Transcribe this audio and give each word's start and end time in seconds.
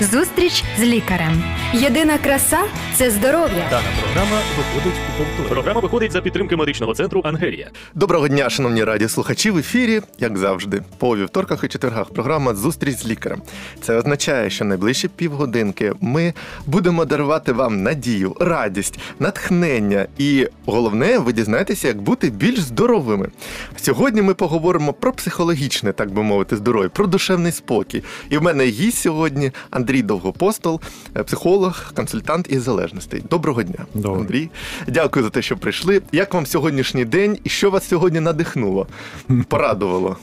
Зустріч 0.00 0.64
з 0.78 0.82
лікарем. 0.82 1.42
Єдина 1.74 2.18
краса 2.18 2.58
це 2.96 3.10
здоров'я. 3.10 3.66
Дана 3.70 3.88
програма 4.02 4.40
виходить 4.56 5.00
у 5.08 5.24
повтор. 5.24 5.48
Програма 5.48 5.80
виходить 5.80 6.12
за 6.12 6.20
підтримки 6.20 6.56
медичного 6.56 6.94
центру 6.94 7.20
Ангелія. 7.24 7.70
Доброго 7.94 8.28
дня, 8.28 8.50
шановні 8.50 8.84
радіослухачі. 8.84 9.50
В 9.50 9.58
ефірі, 9.58 10.00
як 10.18 10.38
завжди, 10.38 10.82
по 10.98 11.16
вівторках 11.16 11.64
і 11.64 11.68
четвергах 11.68 12.10
програма 12.10 12.54
Зустріч 12.54 12.96
з 12.96 13.06
лікарем. 13.06 13.42
Це 13.82 13.96
означає, 13.96 14.50
що 14.50 14.64
найближчі 14.64 15.08
півгодинки 15.08 15.92
ми 16.00 16.34
будемо 16.66 17.04
дарувати 17.04 17.52
вам 17.52 17.82
надію, 17.82 18.36
радість, 18.40 18.98
натхнення 19.18 20.06
і 20.18 20.48
головне, 20.66 21.18
ви 21.18 21.32
дізнаєтеся, 21.32 21.88
як 21.88 22.02
бути 22.02 22.30
більш 22.30 22.60
здоровими. 22.60 23.28
Сьогодні 23.76 24.22
ми 24.22 24.34
поговоримо 24.34 24.92
про 24.92 25.12
психологічне, 25.12 25.92
так 25.92 26.10
би 26.10 26.22
мовити, 26.22 26.56
здоров'я, 26.56 26.88
про 26.88 27.06
душевний 27.06 27.52
спокій. 27.52 28.02
І 28.30 28.38
в 28.38 28.42
мене 28.42 28.64
гість 28.64 28.98
сьогодні 28.98 29.50
Андрій 29.70 29.87
Довгопостол, 30.03 30.81
е, 31.17 31.23
психолог, 31.23 31.93
консультант 31.95 32.47
із 32.49 32.61
залежностей. 32.61 33.23
Доброго 33.29 33.63
дня, 33.63 33.85
Доброго. 33.93 34.19
Андрій. 34.19 34.49
Дякую 34.87 35.25
за 35.25 35.29
те, 35.29 35.41
що 35.41 35.57
прийшли. 35.57 36.01
Як 36.11 36.33
вам 36.33 36.45
сьогоднішній 36.45 37.05
день 37.05 37.37
і 37.43 37.49
що 37.49 37.71
вас 37.71 37.87
сьогодні 37.87 38.19
надихнуло, 38.19 38.87
порадувало? 39.47 40.17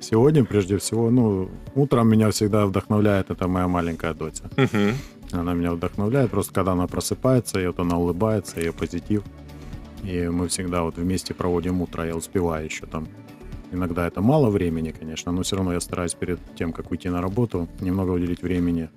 Сегодня, 0.00 0.44
прежде 0.44 0.76
всего, 0.76 1.10
ну, 1.10 1.48
утром 1.74 2.08
меня 2.08 2.28
всегда 2.28 2.64
вдохновляет 2.64 3.30
это 3.30 3.46
моя 3.48 3.68
маленькая 3.68 4.14
дочь. 4.14 4.42
Угу. 4.58 5.40
Она 5.40 5.54
меня 5.54 5.72
вдохновляет, 5.72 6.30
просто 6.30 6.52
когда 6.52 6.72
она 6.72 6.86
просыпается, 6.86 7.60
и 7.60 7.66
вот 7.66 7.78
она 7.78 7.96
улыбается, 7.96 8.60
ее 8.60 8.72
позитив. 8.72 9.22
И 10.04 10.28
мы 10.28 10.48
всегда 10.48 10.82
вот 10.82 10.98
вместе 10.98 11.34
проводим 11.34 11.80
утро, 11.80 12.04
я 12.04 12.14
успеваю 12.14 12.66
еще 12.66 12.86
там. 12.86 13.06
Иногда 13.71 14.07
это 14.07 14.21
мало 14.21 14.49
времени, 14.49 14.93
конечно, 14.97 15.31
но 15.31 15.43
все 15.43 15.57
равно 15.57 15.73
я 15.73 15.79
стараюсь 15.79 16.13
перед 16.13 16.39
тем, 16.55 16.71
как 16.71 16.91
уйти 16.91 17.09
на 17.09 17.21
работу, 17.21 17.67
немного 17.81 18.11
уделить 18.11 18.41
времени 18.41 18.89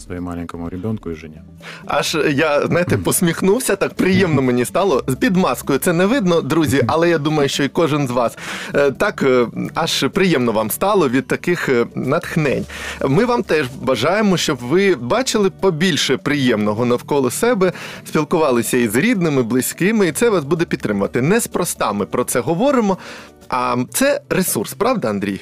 своему 0.00 0.26
маленькому 0.26 0.68
ребенку 0.68 1.10
и 1.10 1.14
жене. 1.14 1.42
Аж 1.86 2.16
я, 2.30 2.66
знаєте, 2.66 2.98
посміхнувся, 2.98 3.76
так 3.76 3.94
приємно 3.94 4.42
мені 4.42 4.64
стало. 4.64 5.04
З 5.06 5.14
під 5.14 5.36
маскою 5.36 5.78
це 5.78 5.92
не 5.92 6.06
видно, 6.06 6.40
друзі, 6.40 6.82
але 6.86 7.08
я 7.10 7.18
думаю, 7.18 7.48
що 7.48 7.64
і 7.64 7.68
кожен 7.68 8.08
з 8.08 8.10
вас 8.10 8.36
Е, 8.74 8.90
так 8.90 9.22
е, 9.22 9.46
аж 9.74 10.04
приємно 10.12 10.52
вам 10.52 10.70
стало 10.70 11.08
від 11.08 11.26
таких 11.26 11.68
е, 11.68 11.86
натхнень. 11.94 12.66
Ми 13.08 13.24
вам 13.24 13.42
теж 13.42 13.66
бажаємо, 13.82 14.36
щоб 14.36 14.58
ви 14.58 14.94
бачили 14.94 15.50
побільше 15.50 16.16
приємного 16.16 16.86
навколо 16.86 17.30
себе, 17.30 17.72
спілкувалися 18.04 18.76
із 18.76 18.96
рідними, 18.96 19.42
близькими, 19.42 20.08
і 20.08 20.12
це 20.12 20.30
вас 20.30 20.44
буде 20.44 20.64
підтримувати. 20.64 21.22
Неспроста 21.22 21.92
ми 21.92 22.06
про 22.06 22.24
це 22.24 22.40
говоримо. 22.40 22.98
А 23.48 23.76
це 23.90 24.20
ресурс, 24.30 24.74
правда, 24.74 25.10
Андрій? 25.10 25.40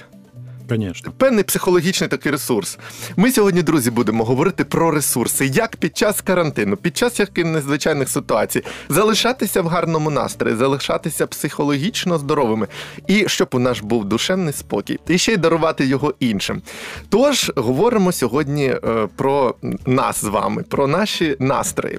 Конечно. 0.68 1.12
певний 1.18 1.44
психологічний 1.44 2.08
такий 2.08 2.32
ресурс. 2.32 2.78
Ми 3.16 3.30
сьогодні, 3.30 3.62
друзі, 3.62 3.90
будемо 3.90 4.24
говорити 4.24 4.64
про 4.64 4.90
ресурси, 4.90 5.46
як 5.46 5.76
під 5.76 5.96
час 5.96 6.20
карантину, 6.20 6.76
під 6.76 6.96
час 6.96 7.20
яких 7.20 7.44
незвичайних 7.44 8.08
ситуацій 8.08 8.62
залишатися 8.88 9.62
в 9.62 9.66
гарному 9.66 10.10
настрої, 10.10 10.56
залишатися 10.56 11.26
психологічно 11.26 12.18
здоровими, 12.18 12.66
і 13.06 13.28
щоб 13.28 13.48
у 13.52 13.58
нас 13.58 13.80
був 13.80 14.04
душевний 14.04 14.52
спокій, 14.52 14.98
і 15.08 15.18
ще 15.18 15.32
й 15.32 15.36
дарувати 15.36 15.86
його 15.86 16.14
іншим. 16.20 16.62
Тож 17.08 17.52
говоримо 17.56 18.12
сьогодні 18.12 18.66
е, 18.66 19.08
про 19.16 19.54
нас 19.86 20.20
з 20.20 20.24
вами, 20.24 20.62
про 20.62 20.86
наші 20.86 21.36
настрої. 21.38 21.98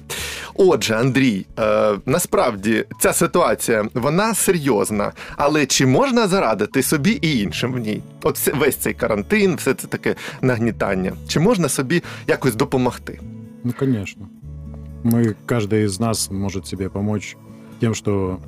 Отже, 0.54 0.94
Андрій, 0.94 1.46
е, 1.58 1.94
насправді 2.06 2.84
ця 3.00 3.12
ситуація 3.12 3.88
вона 3.94 4.34
серйозна, 4.34 5.12
але 5.36 5.66
чи 5.66 5.86
можна 5.86 6.28
зарадити 6.28 6.82
собі 6.82 7.10
і 7.10 7.40
іншим 7.40 7.72
в 7.72 7.78
ній? 7.78 8.02
От 8.22 8.36
весь 8.55 8.75
цей 8.75 8.93
карантин, 8.93 9.55
все 9.55 9.73
це 9.73 9.87
таке 9.87 10.15
нагнітання. 10.41 11.13
Чи 11.27 11.39
можна 11.39 11.69
собі 11.69 12.03
якось 12.27 12.55
допомогти? 12.55 13.19
Ну, 13.63 13.73
конечно. 13.79 14.29
Мы, 15.03 15.35
каждый 15.45 15.83
из 15.83 15.99
нас 15.99 16.31
может 16.31 16.67
себе 16.67 16.89
помочь 16.89 17.37
тем, 17.79 17.95
что 17.95 18.39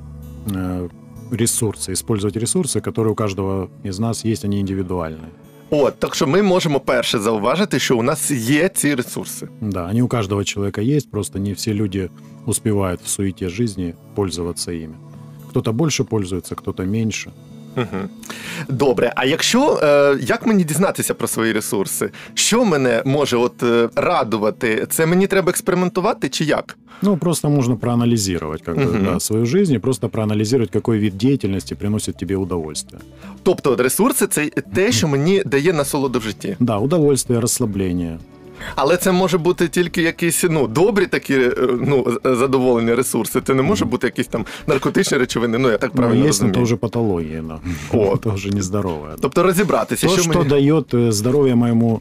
э, 0.46 0.88
ресурсы, 1.32 1.92
использовать 1.92 2.36
ресурсы, 2.36 2.80
которые 2.80 3.12
у 3.12 3.14
каждого 3.14 3.70
из 3.84 3.98
нас 3.98 4.24
есть, 4.24 4.44
они 4.44 4.60
индивидуальные. 4.60 5.30
От, 5.70 5.98
так 5.98 6.14
що 6.14 6.26
ми 6.26 6.42
можемо 6.42 6.80
перше 6.80 7.18
зауважити, 7.18 7.78
що 7.78 7.98
у 7.98 8.02
нас 8.02 8.30
є 8.30 8.68
ці 8.68 8.94
ресурси. 8.94 9.48
Да, 9.60 9.90
они 9.90 10.02
у 10.02 10.08
каждого 10.08 10.44
человека 10.44 10.82
есть, 10.82 11.10
просто 11.10 11.38
не 11.38 11.52
все 11.52 11.74
люди 11.74 12.10
успевают 12.46 13.00
в 13.00 13.08
суете 13.08 13.48
жизни 13.48 13.94
пользоваться 14.14 14.72
ими. 14.72 14.94
Кто-то 15.48 15.72
больше 15.72 16.04
пользуется, 16.04 16.54
кто-то 16.54 16.84
меньше. 16.84 17.32
Угу. 17.77 18.09
Добре, 18.69 19.13
а 19.15 19.25
якщо 19.25 19.79
е, 19.83 20.17
як 20.21 20.47
мені 20.47 20.63
дізнатися 20.63 21.13
про 21.13 21.27
свої 21.27 21.53
ресурси? 21.53 22.09
Що 22.33 22.65
мене 22.65 23.01
може 23.05 23.37
от 23.37 23.63
е, 23.63 23.89
радувати? 23.95 24.87
Це 24.89 25.05
мені 25.05 25.27
треба 25.27 25.49
експериментувати 25.49 26.29
чи 26.29 26.43
як? 26.43 26.77
Ну, 27.01 27.17
просто 27.17 27.49
можно 27.49 27.77
проанализировать 27.77 28.61
как 28.61 28.77
Мгм. 28.77 29.03
да, 29.05 29.19
свою 29.19 29.45
жизнь 29.45 29.73
и 29.73 29.79
просто 29.79 30.09
проанализировать, 30.09 30.71
какой 30.71 30.99
вид 30.99 31.17
деятельности 31.17 31.75
приносит 31.75 32.17
тебе 32.17 32.35
удовольствие. 32.35 33.01
Тобто, 33.43 33.75
ресурси 33.75 34.27
це 34.27 34.49
те, 34.73 34.91
що 34.91 35.07
мені 35.07 35.43
дає 35.45 35.73
насолоду 35.73 36.19
в 36.19 36.21
житті. 36.21 36.55
Да, 36.59 36.77
удовольствие, 36.77 37.39
расслабление. 37.39 38.19
Але 38.76 38.96
це 38.96 39.12
може 39.12 39.38
бути 39.38 39.68
тільки 39.68 40.02
якісь 40.02 40.44
ну 40.50 40.66
добрі 40.68 41.06
такі 41.06 41.34
е, 41.34 41.54
ну 41.80 42.06
з- 42.24 42.36
задоволені 42.36 42.94
ресурси. 42.94 43.40
Це 43.46 43.54
не 43.54 43.62
може 43.62 43.84
бути 43.84 44.06
якісь 44.06 44.26
там 44.26 44.44
наркотичні 44.66 45.18
речовини. 45.18 45.58
Ну 45.58 45.70
я 45.70 45.78
так 45.78 45.90
Но 45.94 45.96
правильно 45.96 46.26
есть, 46.26 46.42
но 46.42 46.48
розумію. 46.48 46.60
это 46.60 46.62
уже 46.62 46.76
патология, 46.76 47.42
да. 47.48 47.60
О. 47.98 48.14
это 48.14 48.34
уже 48.34 48.50
нездоровое. 48.50 49.10
Тобто 49.20 49.42
розібратися, 49.42 50.06
То, 50.06 50.12
що, 50.12 50.22
что 50.22 50.38
мені... 50.38 50.48
дает 50.50 50.94
э, 50.94 51.12
здоровье 51.12 51.54
моему 51.54 52.00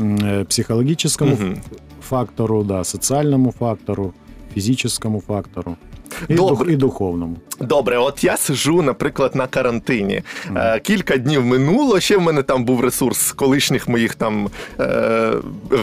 м, 0.00 0.16
э, 0.16 0.44
психологическому 0.44 1.30
Мгм. 1.40 1.52
ф- 1.52 1.58
фактору, 2.08 2.64
да, 2.64 2.84
социальному 2.84 3.54
фактору, 3.58 4.12
физическому 4.54 5.22
фактору 5.26 5.76
и, 6.29 6.35
Добре. 6.35 6.73
и 6.73 6.75
духовному. 6.75 7.37
Добре, 7.59 7.97
от 7.97 8.23
я 8.23 8.37
сижу, 8.37 8.81
наприклад, 8.81 9.35
на 9.35 9.47
карантині. 9.47 10.21
Е, 10.55 10.79
кілька 10.79 11.17
днів 11.17 11.45
минуло. 11.45 11.99
Ще 11.99 12.17
в 12.17 12.21
мене 12.21 12.43
там 12.43 12.65
був 12.65 12.81
ресурс 12.81 13.19
з 13.19 13.31
колишніх 13.31 13.87
моїх 13.87 14.15
там 14.15 14.49
е, 14.79 15.33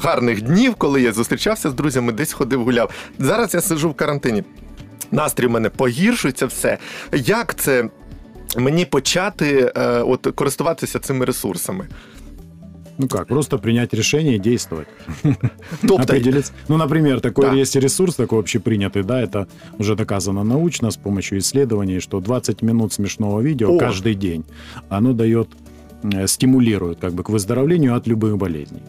гарних 0.02 0.42
днів, 0.42 0.74
коли 0.74 1.02
я 1.02 1.12
зустрічався 1.12 1.70
з 1.70 1.74
друзями, 1.74 2.12
десь 2.12 2.32
ходив, 2.32 2.64
гуляв. 2.64 2.90
Зараз 3.18 3.54
я 3.54 3.60
сижу 3.60 3.90
в 3.90 3.94
карантині. 3.94 4.44
Настрій 5.10 5.46
в 5.46 5.50
мене 5.50 5.68
погіршується 5.68 6.46
все. 6.46 6.78
Як 7.12 7.54
це 7.54 7.88
мені 8.56 8.84
почати 8.84 9.72
е, 9.76 9.88
от, 10.00 10.26
користуватися 10.34 10.98
цими 10.98 11.24
ресурсами? 11.24 11.86
Ну 13.00 13.08
как, 13.08 13.28
просто 13.28 13.56
принять 13.58 13.94
решение 13.94 14.36
и 14.36 14.38
действовать. 14.38 14.88
Тобто, 15.80 16.02
Определиться. 16.02 16.52
Ну, 16.68 16.76
например, 16.76 17.20
такой 17.20 17.46
Да. 17.46 17.52
есть 17.54 17.74
ресурс, 17.76 18.14
такой 18.14 18.40
общепринятый, 18.40 19.02
да, 19.02 19.20
это 19.22 19.48
уже 19.78 19.96
доказано 19.96 20.44
научно 20.44 20.90
с 20.90 20.96
помощью 20.96 21.38
исследований, 21.38 22.00
что 22.00 22.20
20 22.20 22.62
минут 22.62 22.92
смешного 22.92 23.40
видео 23.40 23.74
О. 23.74 23.78
каждый 23.78 24.14
день, 24.14 24.44
оно 24.90 25.12
дает, 25.14 25.48
э, 26.02 26.26
стимулирует 26.26 26.98
как 27.00 27.14
бы 27.14 27.22
к 27.22 27.30
выздоровлению 27.30 27.94
от 27.96 28.06
любых 28.06 28.36
болезней. 28.36 28.82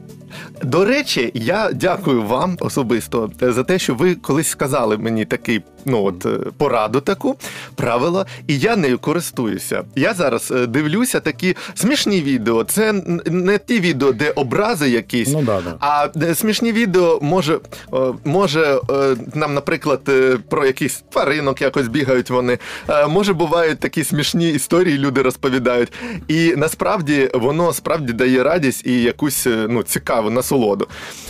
До 0.64 0.86
речі, 0.86 1.32
я 1.34 1.70
дякую 1.74 2.24
вам 2.24 2.58
особисто 2.60 3.32
за 3.42 3.64
те, 3.64 3.80
що 3.80 3.96
ви 3.96 4.16
колись 4.16 4.48
сказали 4.48 4.98
мені 4.98 5.26
такий, 5.26 5.62
ну 5.86 6.04
от 6.06 6.26
е, 6.26 6.30
пораду 6.58 7.02
таку 7.02 7.36
правило, 7.76 8.26
і 8.48 8.60
я 8.60 8.76
нею 8.76 9.00
користуюся. 9.00 9.84
Я 9.96 10.14
зараз 10.14 10.52
е, 10.52 10.68
дивлюся 10.68 11.20
такі 11.20 11.56
смішні 11.74 12.22
відео. 12.22 12.64
Це 12.64 12.94
не 13.26 13.58
ті 13.58 13.80
відео, 13.80 14.12
де 14.12 14.32
образи 14.32 14.90
якісь. 14.90 15.30
Ну 15.34 15.42
да, 15.42 15.62
да. 15.62 15.76
А 15.80 16.08
е, 16.22 16.36
смішні 16.36 16.72
відео 16.72 17.20
може, 17.22 17.60
може 18.26 18.80
нам, 19.34 19.54
наприклад, 19.54 20.02
про 20.50 20.66
якихось 20.66 21.04
тваринок 21.10 21.62
якось 21.62 21.88
бігають 21.88 22.30
вони. 22.30 22.58
Може, 23.10 23.34
бувають 23.34 23.80
такі 23.80 24.04
смішні 24.04 24.50
історії, 24.50 24.98
люди 24.98 25.22
розповідають. 25.22 25.92
І 26.28 26.54
насправді 26.56 27.30
воно 27.34 27.74
справді 27.74 28.14
дає 28.14 28.44
радість 28.44 28.86
і 28.86 29.02
якусь 29.02 29.48
ну, 29.70 29.84
цікаву 29.84 30.21
насолоду. 30.31 30.87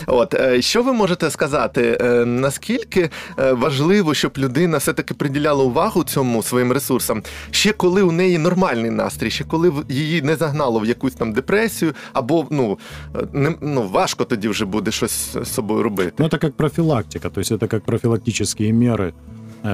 От 0.07 0.33
е, 0.33 0.61
що 0.61 0.83
ви 0.83 0.93
можете 0.93 1.29
сказати? 1.29 1.97
е, 2.01 2.25
Наскільки 2.25 3.09
е, 3.39 3.51
важливо, 3.53 4.13
щоб 4.13 4.31
людина 4.37 4.77
все-таки 4.77 5.13
приділяла 5.13 5.63
увагу 5.63 6.03
цьому 6.03 6.43
своїм 6.43 6.71
ресурсам, 6.71 7.23
ще 7.51 7.71
коли 7.73 8.01
у 8.01 8.11
неї 8.11 8.37
нормальний 8.37 8.91
настрій, 8.91 9.29
ще 9.31 9.43
коли 9.43 9.69
в- 9.69 9.85
її 9.89 10.21
не 10.21 10.35
загнало 10.35 10.79
в 10.79 10.85
якусь 10.85 11.13
там 11.13 11.33
депресію, 11.33 11.93
або 12.13 12.47
ну, 12.51 12.79
е, 13.15 13.19
не, 13.33 13.53
ну 13.61 13.87
важко 13.87 14.23
тоді 14.23 14.47
вже 14.47 14.65
буде 14.65 14.91
щось 14.91 15.37
з 15.41 15.53
собою 15.53 15.83
робити. 15.83 16.11
Ну, 16.17 16.25
это 16.25 16.37
как 16.39 16.53
профилактика, 16.55 17.29
то 17.29 17.39
есть 17.41 17.51
это 17.51 17.67
как 17.67 17.83
профилактические 17.83 18.73
меры, 18.73 19.07
э, 19.07 19.11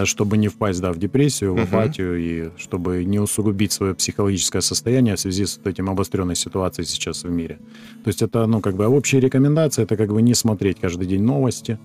чтобы 0.05 0.37
не 0.37 0.47
впасть 0.47 0.81
да, 0.81 0.91
в 0.91 0.97
депрессию, 0.97 1.53
в 1.53 1.57
Мгм. 1.57 1.63
апатию, 1.63 2.17
и 2.19 2.49
чтобы 2.57 3.05
не 3.05 3.19
усугубить 3.19 3.71
свое 3.71 3.93
психологическое 3.93 4.61
состояние 4.61 5.15
в 5.15 5.19
связи 5.19 5.45
с 5.45 5.57
вот 5.57 5.67
этим 5.73 5.89
обостренной 5.89 6.35
ситуацией 6.35 6.85
сейчас 6.87 7.23
в 7.23 7.29
мире. 7.29 7.57
То 8.03 8.09
есть 8.09 8.21
это, 8.21 8.47
ну, 8.47 8.61
как 8.61 8.75
бы 8.75 8.85
общие 8.87 9.21
рекомендации, 9.21 9.83
это 9.83 9.97
как 9.97 10.09
бы 10.13 10.21
не 10.21 10.33
смотреть 10.35 10.77
каждый 10.81 11.07
день 11.07 11.23
новости, 11.23 11.77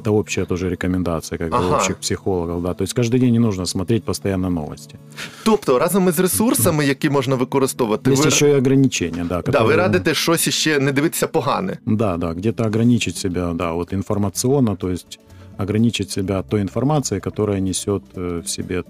Это 0.00 0.10
общая 0.12 0.44
тоже 0.46 0.70
рекомендация, 0.70 1.38
как 1.38 1.50
бы 1.50 1.56
Ага. 1.56 1.76
общих 1.76 1.96
психологов, 1.96 2.62
да. 2.62 2.74
То 2.74 2.82
есть 2.84 2.94
каждый 2.94 3.18
день 3.20 3.32
не 3.32 3.38
нужно 3.40 3.66
смотреть 3.66 4.04
постоянно 4.04 4.50
новости. 4.50 4.98
Тобто, 5.44 5.78
разом 5.78 6.08
із 6.08 6.18
ресурсами, 6.18 6.86
які 6.86 7.10
можна 7.10 7.34
використовувати, 7.36 8.10
Есть 8.10 8.22
ви, 8.22 8.28
еще 8.28 8.48
и 8.50 8.54
ограничения, 8.58 9.24
да. 9.24 9.28
да, 9.28 9.36
ви 9.36 9.42
которые- 9.42 9.76
радите 9.76 10.14
щось 10.14 10.46
іще 10.46 10.78
не 10.80 10.92
дивитися 10.92 11.26
погане. 11.26 11.78
Да, 11.86 12.16
да, 12.16 12.32
где-то 12.34 12.64
ограничить 12.64 13.16
себя, 13.16 13.52
да, 13.54 13.72
вот 13.72 13.92
информационно, 13.92 14.76
то 14.76 14.90
есть 14.90 15.18
ограничить 15.57 16.11
себя 16.11 16.43
той 16.43 16.61
информацией, 16.61 17.21
которая 17.21 17.59
несет 17.59 18.03
э, 18.15 18.41
в 18.43 18.49
себе 18.49 18.83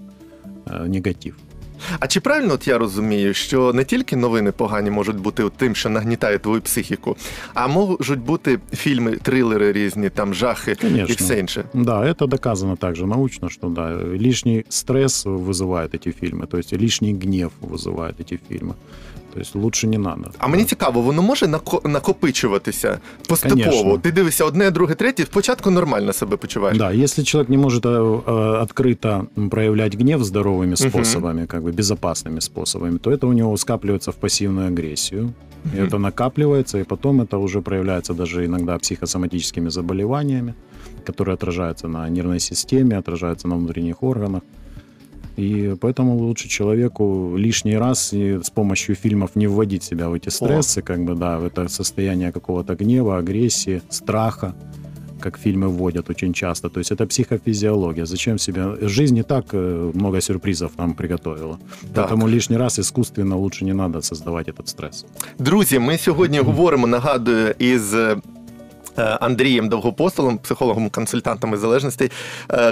э, 0.66 0.86
негатив. 0.86 1.36
А 1.99 2.07
чи 2.07 2.19
правильно 2.19 2.53
от 2.53 2.67
я 2.67 2.77
розумію, 2.77 3.33
що 3.33 3.73
не 3.73 3.83
тільки 3.83 4.15
новини 4.15 4.51
погані 4.51 4.89
можуть 4.91 5.15
бути 5.19 5.43
тим, 5.57 5.75
що 5.75 5.89
нагнітає 5.89 6.39
твою 6.39 6.61
психіку, 6.61 7.15
а 7.53 7.67
можуть 7.67 8.19
бути 8.19 8.59
фільми, 8.73 9.11
трилери 9.15 9.71
різні, 9.71 10.09
там 10.09 10.33
жахи 10.33 10.71
і 10.71 10.75
Конечно. 10.75 11.15
все 11.19 11.39
інше. 11.39 11.63
Да, 11.73 12.01
это 12.01 12.27
доказано 12.27 12.75
также 12.75 13.05
научно, 13.05 13.49
что 13.49 13.67
да, 13.67 13.89
лишний 14.21 14.65
стресс 14.69 15.25
вызывает 15.25 15.89
эти 15.95 16.09
фильмы, 16.23 16.47
то 16.47 16.57
есть 16.57 16.73
лишний 16.73 17.13
гнев 17.13 17.51
вызывает 17.61 18.13
эти 18.19 18.39
фильмы. 18.51 18.73
То 19.33 19.39
есть 19.41 19.55
лучше 19.55 19.87
не 19.87 19.97
надо. 19.97 20.31
А 20.37 20.47
мені 20.47 20.63
цікаво, 20.65 21.01
воно 21.01 21.21
може 21.21 21.45
нако- 21.45 21.87
накопичуватися 21.87 22.99
поступово. 23.27 23.63
Конечно. 23.71 23.97
Ти 23.97 24.11
дивишся 24.11 24.45
одне, 24.45 24.71
друге, 24.71 24.95
третє, 24.95 25.23
спочатку 25.23 25.71
нормально 25.71 26.13
себе 26.13 26.37
почуваєш. 26.37 26.77
Да, 26.77 26.93
если 26.93 27.23
человек 27.23 27.49
не 27.49 27.57
может 27.57 27.85
э, 27.85 28.23
э, 28.25 28.65
открыто 28.67 29.25
м, 29.37 29.49
проявлять 29.49 29.95
гнев 29.95 30.21
здоровыми 30.23 30.75
способами, 30.75 31.45
как 31.45 31.63
бы 31.63 31.70
безопасными 31.72 32.40
способами, 32.40 32.98
то 32.98 33.10
это 33.10 33.26
у 33.26 33.32
него 33.32 33.56
скапливается 33.56 34.12
в 34.12 34.16
пассивную 34.16 34.68
агрессию. 34.68 35.34
И 35.74 35.76
это 35.76 35.98
накапливается, 35.98 36.78
и 36.78 36.84
потом 36.84 37.20
это 37.20 37.38
уже 37.38 37.60
проявляется 37.62 38.14
даже 38.14 38.44
иногда 38.44 38.78
психосоматическими 38.78 39.68
заболеваниями, 39.68 40.54
которые 41.06 41.34
отражаются 41.34 41.88
на 41.88 42.08
нервной 42.08 42.40
системе, 42.40 42.96
отражаются 42.96 43.48
на 43.48 43.56
внутренних 43.56 44.02
органах. 44.02 44.42
И 45.36 45.76
поэтому 45.80 46.16
лучше 46.16 46.48
человеку 46.48 47.36
лишний 47.36 47.76
раз 47.76 48.12
и 48.12 48.40
с 48.42 48.50
помощью 48.50 48.94
фильмов 48.94 49.30
не 49.34 49.46
вводить 49.46 49.82
себя 49.82 50.08
в 50.08 50.14
эти 50.14 50.28
стрессы, 50.28 50.82
как 50.82 51.04
бы, 51.04 51.14
да, 51.14 51.38
в 51.38 51.44
это 51.44 51.68
состояние 51.68 52.32
какого-то 52.32 52.74
гнева, 52.74 53.18
агрессии, 53.18 53.82
страха, 53.88 54.54
как 55.21 55.37
фильмы 55.37 55.67
вводят 55.67 56.09
очень 56.09 56.33
часто. 56.33 56.69
То 56.69 56.79
есть 56.79 56.91
это 56.91 57.05
психофизиология. 57.05 58.05
Зачем 58.05 58.39
себе... 58.39 58.87
Жизнь 58.87 59.15
не 59.15 59.23
так 59.23 59.45
э, 59.53 59.91
много 59.93 60.21
сюрпризов 60.21 60.71
нам 60.77 60.93
приготовила. 60.93 61.57
Так. 61.93 62.11
Поэтому 62.11 62.27
лишний 62.27 62.57
раз 62.57 62.79
искусственно 62.79 63.37
лучше 63.37 63.65
не 63.65 63.73
надо 63.73 64.01
создавать 64.01 64.47
этот 64.47 64.67
стресс. 64.67 65.05
Друзі, 65.39 65.79
ми 65.79 65.97
сьогодні 65.97 66.39
говоримо, 66.39 66.87
нагадую, 66.87 67.55
із. 67.59 67.95
е, 68.98 69.02
Андрієм 69.02 69.68
Довгопостолом, 69.68 70.38
психологом-консультантом 70.38 71.54
із 71.54 71.60
залежностей 71.60 72.10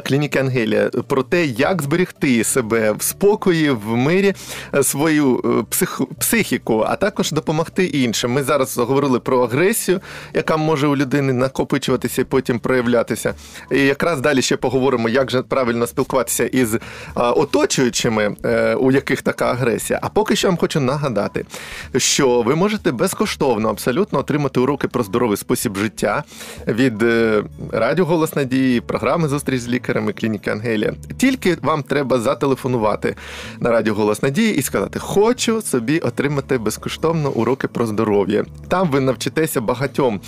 клініки 0.06 0.38
Ангелія, 0.38 0.90
про 1.06 1.22
те, 1.22 1.46
як 1.46 1.82
зберегти 1.82 2.44
себе 2.44 2.93
в 2.93 3.02
спокої, 3.02 3.70
в 3.70 3.96
мирі, 3.96 4.34
е, 4.75 4.82
свою 4.82 5.38
е, 5.61 5.64
псих, 5.70 6.00
психіку, 6.19 6.84
а 6.88 6.96
також 6.96 7.32
допомогти 7.32 7.84
іншим. 7.84 8.32
Ми 8.32 8.43
зараз 8.43 8.78
говорили 8.78 9.20
про 9.20 9.43
агресію, 9.43 10.00
яка 10.34 10.56
може 10.56 10.87
у 10.87 10.96
людини 10.96 11.32
накопичуватися 11.32 12.23
і 12.23 12.25
потім 12.25 12.58
проявлятися. 12.58 13.34
І 13.73 13.78
якраз 13.78 14.20
далі 14.20 14.43
ще 14.43 14.56
поговоримо, 14.56 15.08
як 15.08 15.31
же 15.31 15.43
правильно 15.43 15.87
спілкуватися 15.87 16.46
із 16.46 16.76
оточуючими, 17.14 18.37
у 18.78 18.93
яких 18.93 19.23
така 19.23 19.50
агресія. 19.50 19.99
А 20.02 20.08
поки 20.08 20.37
що 20.37 20.49
вам 20.49 20.56
хочу 20.56 20.81
нагадати, 20.81 21.44
що 21.96 22.43
ви 22.43 22.55
можете 22.55 22.93
безкоштовно 22.93 23.69
абсолютно 23.69 24.19
отримати 24.19 24.61
уроки 24.61 24.88
про 24.88 25.02
здоровий 25.02 25.37
спосіб 25.37 25.76
життя 25.76 26.10
від 26.69 27.03
е, 27.03 27.43
радіо 27.73 28.05
Голос 28.05 28.37
Надії, 28.37 28.81
програми 28.81 29.29
Зустріч 29.29 29.61
з 29.61 29.69
лікарями 29.69 30.12
клініки 30.12 30.51
Ангелія. 30.51 30.95
Тільки 31.17 31.57
вам 31.62 31.83
треба 31.83 32.19
зателефонувати 32.19 33.17
на 33.61 33.71
радіо 33.71 33.95
Голос 33.95 34.23
Надії 34.23 34.57
і 34.57 34.62
сказати: 34.62 34.99
Хочу 34.99 35.62
собі 35.62 35.99
отримати 35.99 36.59
безкоштовно 36.59 37.31
уроки 37.31 37.69
про 37.69 37.87
здоров'я. 37.87 38.45
Там 38.69 38.91
ви 38.91 39.01
навчитеся 39.01 39.61
багатьом 39.61 40.21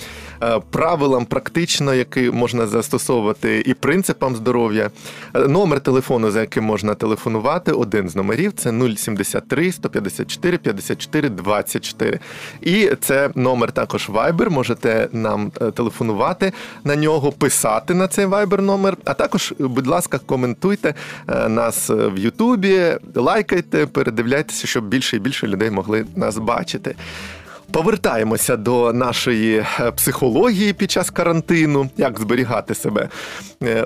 е, 0.43 0.59
правилам, 0.71 1.25
практично, 1.25 1.93
які 1.93 2.31
можна 2.31 2.67
застосовувати, 2.67 3.63
і 3.65 3.73
принципам 3.73 4.35
здоров'я. 4.35 4.91
Номер 5.33 5.79
телефону, 5.79 6.31
за 6.31 6.41
яким 6.41 6.63
можна 6.63 6.95
телефонувати, 6.95 7.71
один 7.71 8.09
з 8.09 8.15
номерів 8.15 8.53
це 8.53 8.71
073 8.97 9.71
154 9.71 10.57
54 10.57 11.29
24. 11.29 12.19
І 12.61 12.89
це 13.01 13.29
номер 13.35 13.71
також 13.71 14.09
Viber. 14.09 14.49
Можете 14.49 15.09
нам 15.11 15.51
е, 15.61 15.71
телефонувати 15.73 16.53
на 16.83 16.95
нього, 16.95 17.31
писати 17.31 17.93
на 17.93 18.07
цей 18.07 18.25
Viber 18.25 18.61
номер. 18.61 18.97
А 19.05 19.13
також, 19.13 19.53
будь 19.59 19.87
ласка, 19.87 20.19
коментуйте 20.25 20.93
е, 21.27 21.49
нас 21.49 21.89
е, 21.89 21.93
в 21.93 22.17
Ютубі, 22.17 22.97
лайкайте, 23.15 23.85
передивляйтеся, 23.85 24.67
щоб 24.67 24.87
більше 24.87 25.15
і 25.15 25.19
більше 25.19 25.47
людей 25.47 25.71
могли 25.71 26.05
нас 26.15 26.37
бачити. 26.37 26.95
Повертаємося 27.71 28.57
до 28.57 28.93
нашої 28.93 29.65
е, 29.79 29.91
психології 29.91 30.73
під 30.73 30.91
час 30.91 31.09
карантину, 31.09 31.89
як 31.97 32.19
зберігати 32.19 32.75
себе. 32.75 33.09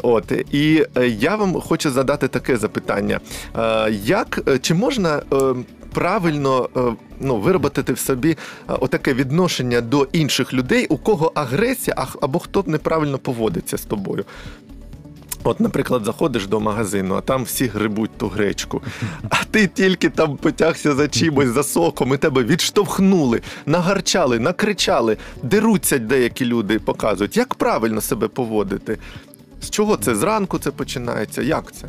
От 0.03 0.31
і 0.51 0.85
я 1.05 1.35
вам 1.35 1.53
хочу 1.61 1.91
задати 1.91 2.27
таке 2.27 2.57
запитання: 2.57 3.19
як 3.89 4.39
чи 4.61 4.73
можна 4.73 5.21
правильно 5.97 6.69
е, 6.77 6.79
ну, 7.19 7.37
виробити 7.37 7.93
в 7.93 7.99
собі 7.99 8.31
е, 8.31 8.35
отаке 8.67 9.13
відношення 9.13 9.81
до 9.81 10.07
інших 10.11 10.53
людей, 10.53 10.85
у 10.89 10.97
кого 10.97 11.31
агресія, 11.35 12.07
або 12.21 12.39
хто 12.39 12.63
неправильно 12.67 13.17
поводиться 13.17 13.77
з 13.77 13.81
тобою? 13.81 14.25
От, 15.43 15.59
наприклад, 15.59 16.05
заходиш 16.05 16.47
до 16.47 16.59
магазину, 16.59 17.15
а 17.15 17.21
там 17.21 17.43
всі 17.43 17.67
грибуть 17.67 18.11
ту 18.17 18.27
гречку, 18.27 18.81
а 19.29 19.43
ти 19.51 19.67
тільки 19.67 20.09
там 20.09 20.37
потягся 20.37 20.95
за 20.95 21.07
чимось, 21.07 21.49
за 21.49 21.63
соком, 21.63 22.13
і 22.13 22.17
тебе 22.17 22.43
відштовхнули, 22.43 23.41
нагарчали, 23.65 24.39
накричали, 24.39 25.17
деруться 25.43 25.97
деякі 25.97 26.45
люди, 26.45 26.79
показують. 26.79 27.37
Як 27.37 27.55
правильно 27.55 28.01
себе 28.01 28.27
поводити? 28.27 28.97
З 29.61 29.69
чого 29.69 29.97
це? 29.97 30.15
Зранку 30.15 30.59
це 30.59 30.71
починається? 30.71 31.41
Як 31.41 31.71
це? 31.71 31.87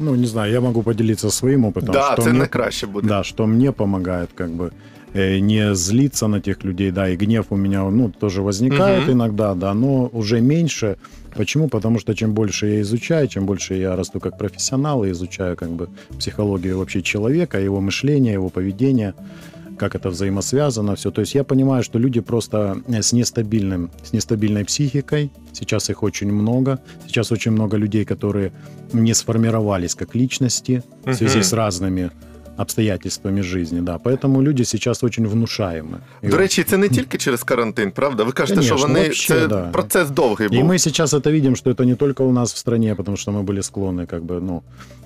Ну, 0.00 0.14
не 0.16 0.26
знаю, 0.26 0.52
я 0.52 0.60
могу 0.60 0.82
поделиться 0.82 1.30
своим 1.30 1.64
опытом. 1.64 1.92
да, 1.92 2.12
что 2.12 2.22
це 2.22 2.30
мне- 2.30 2.38
найкраще 2.38 2.86
буде. 2.86 3.08
Да, 3.08 3.22
что 3.24 3.46
мне 3.46 3.72
помогает 3.72 4.28
как 4.34 4.48
бы 4.50 4.70
э, 5.14 5.40
не 5.40 5.74
злиться 5.74 6.28
на 6.28 6.40
тех 6.40 6.64
людей, 6.64 6.90
да, 6.92 7.08
и 7.08 7.16
гнев 7.16 7.44
у 7.50 7.56
меня, 7.56 7.90
ну, 7.90 8.10
тоже 8.20 8.42
возникает 8.42 9.02
Мгм. 9.02 9.12
иногда, 9.12 9.54
да, 9.54 9.74
но 9.74 10.08
уже 10.12 10.40
меньше. 10.40 10.96
Почему? 11.36 11.68
Потому 11.68 11.98
что 11.98 12.14
чем 12.14 12.32
больше 12.32 12.66
я 12.66 12.80
изучаю, 12.80 13.26
чем 13.28 13.44
больше 13.46 13.74
я 13.74 13.96
расту 13.96 14.20
как 14.20 14.38
профессионал 14.38 15.04
и 15.04 15.10
изучаю 15.10 15.56
как 15.56 15.68
бы 15.68 15.88
психологию 16.18 16.78
вообще 16.78 17.02
человека, 17.02 17.58
его 17.58 17.80
мышления, 17.80 18.32
его 18.34 18.48
поведения, 18.50 19.14
как 19.80 19.94
это 19.94 20.10
взаимосвязано, 20.10 20.94
все. 20.94 21.10
То 21.10 21.22
есть 21.22 21.34
я 21.34 21.42
понимаю, 21.42 21.82
что 21.82 21.98
люди 21.98 22.20
просто 22.20 22.82
э, 22.86 23.00
с 23.00 23.14
нестабильным, 23.14 23.90
с 24.04 24.12
нестабильной 24.12 24.64
психикой, 24.64 25.30
сейчас 25.52 25.90
их 25.90 26.02
очень 26.02 26.30
много, 26.32 26.78
сейчас 27.06 27.32
очень 27.32 27.52
много 27.52 27.78
людей, 27.78 28.04
которые 28.04 28.52
не 28.92 29.14
сформировались 29.14 29.94
как 29.94 30.14
личности 30.14 30.82
в 31.04 31.14
связи 31.14 31.42
с 31.42 31.54
разными 31.54 32.10
обстоятельствами 32.57 33.41
жизни, 33.41 33.81
да. 33.81 33.97
Поэтому 33.97 34.41
люди 34.41 34.63
сейчас 34.63 35.03
очень 35.03 35.27
внушаемы. 35.27 35.97
И 36.23 36.27
До 36.29 36.37
речі, 36.37 36.63
це 36.63 36.77
не 36.77 36.89
тільки 36.89 37.17
через 37.17 37.43
карантин, 37.43 37.91
правда? 37.91 38.23
Ви 38.23 38.31
кажете, 38.31 38.61
що 38.61 38.69
Конечно, 38.75 38.87
вони 38.87 38.99
вообще, 39.01 39.27
це 39.33 39.47
да. 39.47 39.61
процес 39.71 40.09
довгий 40.09 40.47
И 40.47 40.49
був. 40.61 40.71
мы 40.71 40.79
сейчас 40.79 41.13
это 41.13 41.31
видим, 41.31 41.55
что 41.55 41.69
это 41.71 41.85
не 41.85 41.95
только 41.95 42.23
у 42.23 42.31
нас 42.31 42.53
в 42.53 42.57
стране, 42.57 42.95
потому 42.95 43.17
что 43.17 43.31
мы 43.31 43.43
были 43.43 43.59
склонны 43.61 44.05
как 44.05 44.23
бы, 44.23 44.39
ну, 44.41 44.61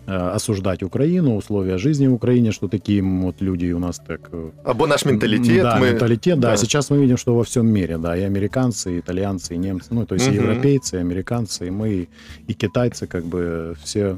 э, 0.07 0.35
осуждать 0.35 0.83
Украину, 0.83 1.35
условия 1.37 1.77
жизни 1.77 2.07
в 2.07 2.13
Украине, 2.13 2.51
что 2.51 2.67
такие 2.67 3.01
вот 3.01 3.41
люди 3.41 3.73
у 3.73 3.79
нас 3.79 3.99
так... 4.07 4.29
э, 4.33 4.49
Або 4.63 4.87
наш 4.87 5.05
менталітет. 5.05 5.61
Да, 5.61 5.79
ми... 5.79 5.85
менталитет, 5.87 6.39
да. 6.39 6.51
да. 6.51 6.57
Сейчас 6.57 6.91
мы 6.91 6.97
видим, 6.99 7.17
что 7.17 7.33
во 7.35 7.41
всем 7.41 7.65
мире, 7.67 7.97
да, 7.97 8.15
и 8.17 8.21
американцы, 8.23 8.91
и 8.91 8.99
итальянцы, 8.99 9.55
и 9.55 9.57
немцы, 9.57 9.87
ну, 9.91 10.05
то 10.05 10.15
есть 10.15 10.27
Мгм. 10.27 10.35
и 10.35 10.39
европейцы, 10.41 10.97
и 10.97 10.99
американцы, 11.01 11.67
и 11.67 11.71
мы, 11.71 11.89
и- 11.89 12.07
и 12.47 12.53
китайцы, 12.53 13.07
как 13.07 13.23
бы 13.25 13.75
все 13.83 14.15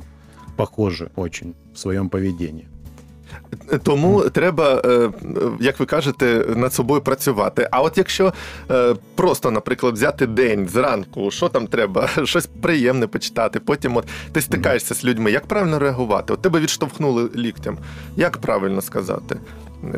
похожи 0.58 1.10
очень 1.16 1.54
в 1.74 1.78
своем 1.80 2.10
поведении. 2.10 2.66
Тому 3.83 4.21
треба, 4.21 4.83
е, 4.85 5.11
як 5.61 5.81
ви 5.81 5.87
кажете, 5.87 6.45
над 6.57 6.75
собою 6.75 7.01
працювати. 7.01 7.69
А 7.71 7.83
от 7.83 7.99
якщо 7.99 8.33
е, 8.71 8.95
просто, 9.15 9.51
наприклад, 9.51 9.95
взяти 9.95 10.27
день 10.27 10.69
зранку, 10.69 11.31
що 11.31 11.49
там 11.49 11.67
треба, 11.67 12.09
щось 12.25 12.47
приємне 12.47 13.07
почитати, 13.07 13.61
потім 13.61 13.97
от 13.97 14.05
ти 14.33 14.43
стикаєшся 14.43 14.95
з 14.95 15.05
людьми, 15.05 15.31
як 15.31 15.47
правильно 15.47 15.79
реагувати? 15.79 16.33
От 16.33 16.43
тебе 16.43 16.61
відштовхнули 16.61 17.31
ліктем. 17.37 17.79
Як 18.17 18.39
правильно 18.39 18.83
сказати? 18.83 19.37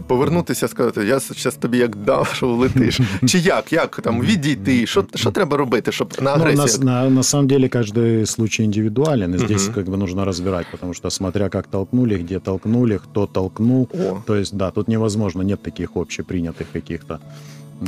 Повернутися, 0.08 0.68
сказати, 0.68 1.06
я 1.06 1.20
зараз 1.20 1.56
тобі 1.56 1.78
як 1.78 1.96
дав, 1.96 2.28
що 2.34 2.48
влетиш. 2.56 3.00
Чи 3.26 3.40
як? 3.40 3.74
Як 3.74 4.00
там 4.02 4.22
відійти? 4.22 4.86
Що, 4.86 5.06
що 5.16 5.32
треба 5.32 5.58
робити, 5.58 5.92
щоб 5.92 6.14
на 6.22 6.36
Ну, 6.38 6.44
агресію? 6.44 6.86
на, 6.86 7.04
на- 7.04 7.10
на 7.10 7.24
самом 7.24 7.48
деле 7.48 7.68
каждый 7.68 8.26
случай 8.26 8.66
индивидуален, 8.66 9.34
и 9.34 9.38
здесь 9.38 9.66
Мгм. 9.66 9.74
как 9.76 9.86
бы 9.88 9.98
нужно 9.98 10.26
разбирать, 10.26 10.66
потому 10.72 10.94
что 10.94 11.10
смотря 11.10 11.50
как 11.50 11.68
толкнули, 11.68 12.16
где 12.18 12.40
толкнули, 12.40 12.98
кто 12.98 13.26
толкнул, 13.26 13.88
О, 13.94 14.22
то 14.26 14.36
есть 14.36 14.56
да, 14.58 14.72
тут 14.72 14.88
невозможно, 14.88 15.44
нет 15.44 15.62
таких 15.62 15.90
общепринятых 15.96 16.66
каких-то 16.74 17.20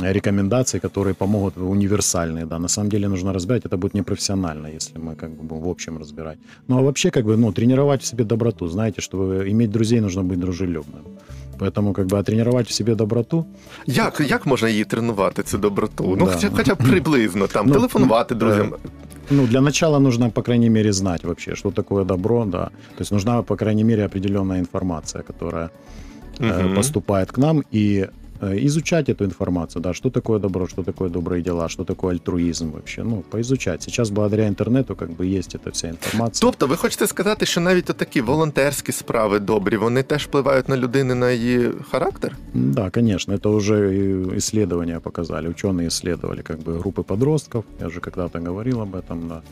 рекомендаций, 0.02 0.80
которые 0.80 1.14
помогут 1.14 1.56
универсальные, 1.56 2.46
да. 2.46 2.58
На 2.58 2.68
самом 2.68 2.90
деле 2.90 3.08
нужно 3.08 3.32
разбирать, 3.32 3.64
это 3.64 3.76
будет 3.76 3.94
непрофессионально, 3.94 4.66
если 4.76 4.98
мы 4.98 5.14
как 5.14 5.30
бы 5.30 5.42
будем 5.42 5.62
в 5.62 5.68
общем 5.68 5.98
разбирать. 5.98 6.38
Ну, 6.68 6.78
а 6.78 6.82
вообще, 6.82 7.10
как 7.10 7.24
бы, 7.24 7.36
ну, 7.36 7.52
тренировать 7.52 8.02
в 8.02 8.06
себе 8.06 8.24
доброту. 8.24 8.68
Знаете, 8.68 9.00
чтобы 9.00 9.50
иметь 9.50 9.70
друзей, 9.70 10.00
нужно 10.00 10.22
быть 10.22 10.38
дружелюбным. 10.40 11.02
Поэтому, 11.60 11.92
как 11.92 12.06
бы, 12.06 12.18
а 12.18 12.22
тренировать 12.22 12.68
в 12.68 12.72
себе 12.72 12.94
доброту, 12.94 13.46
Як, 13.86 14.20
як 14.28 14.46
можна 14.46 14.68
її 14.68 14.84
тренувати, 14.84 15.42
цю 15.42 15.58
доброту? 15.58 16.16
Ну, 16.18 16.26
Да. 16.26 16.32
хоча, 16.32 16.50
хоча 16.56 16.74
б 16.74 16.78
приблизно, 16.78 17.46
там, 17.46 17.66
Ну, 17.66 17.74
телефонувати 17.74 18.34
друзям. 18.34 18.74
Ну, 19.30 19.46
для 19.46 19.60
начала 19.60 19.98
нужно, 19.98 20.30
по 20.30 20.42
крайней 20.42 20.70
мере, 20.70 20.92
знать 20.92 21.24
вообще, 21.24 21.54
что 21.54 21.70
такое 21.70 22.04
добро, 22.04 22.44
да. 22.44 22.64
То 22.68 23.00
есть 23.00 23.12
нужна, 23.12 23.42
по 23.42 23.56
крайней 23.56 23.84
мере, 23.84 24.04
определенная 24.04 24.58
информация, 24.60 25.22
которая 25.22 25.70
э, 26.40 26.64
Мгм. 26.64 26.74
поступает 26.74 27.30
к 27.32 27.38
нам, 27.38 27.62
и 27.74 27.98
э, 28.00 28.08
изучать 28.40 29.08
эту 29.08 29.24
информацию, 29.24 29.82
да, 29.82 29.94
что 29.94 30.10
такое 30.10 30.38
добро, 30.38 30.66
что 30.66 30.82
такое 30.82 31.08
добрые 31.08 31.42
дела, 31.42 31.68
что 31.68 31.84
такое 31.84 32.12
альтруизм 32.12 32.70
вообще, 32.70 33.02
ну, 33.02 33.22
поизучать. 33.30 33.82
Сейчас 33.82 34.10
благодаря 34.10 34.46
интернету 34.48 34.96
как 34.96 35.10
бы 35.10 35.38
есть 35.38 35.54
эта 35.54 35.70
вся 35.70 35.88
информация. 35.88 36.40
Тобто, 36.40 36.66
ви 36.66 36.76
хочете 36.76 37.06
сказати, 37.06 37.46
що 37.46 37.60
навіть 37.60 37.84
такі 37.84 38.20
волонтерські 38.20 38.92
справи 38.92 39.38
добрі, 39.38 39.76
вони 39.76 40.02
теж 40.02 40.24
впливають 40.24 40.68
на 40.68 40.76
людину, 40.76 41.14
на 41.14 41.30
її 41.30 41.70
характер? 41.90 42.36
Да, 42.54 42.90
конечно, 42.90 43.34
это 43.34 43.48
уже 43.48 43.96
и 43.96 44.36
исследования 44.36 45.00
показали, 45.00 45.48
ученые 45.48 45.88
исследовали 45.88 46.42
как 46.42 46.58
бы 46.58 46.78
группы 46.78 47.02
подростков, 47.02 47.64
я 47.80 47.86
уже 47.86 48.00
когда-то 48.00 48.38
говорил 48.38 48.80
об 48.80 48.94
этом, 48.94 49.28
да, 49.28 49.42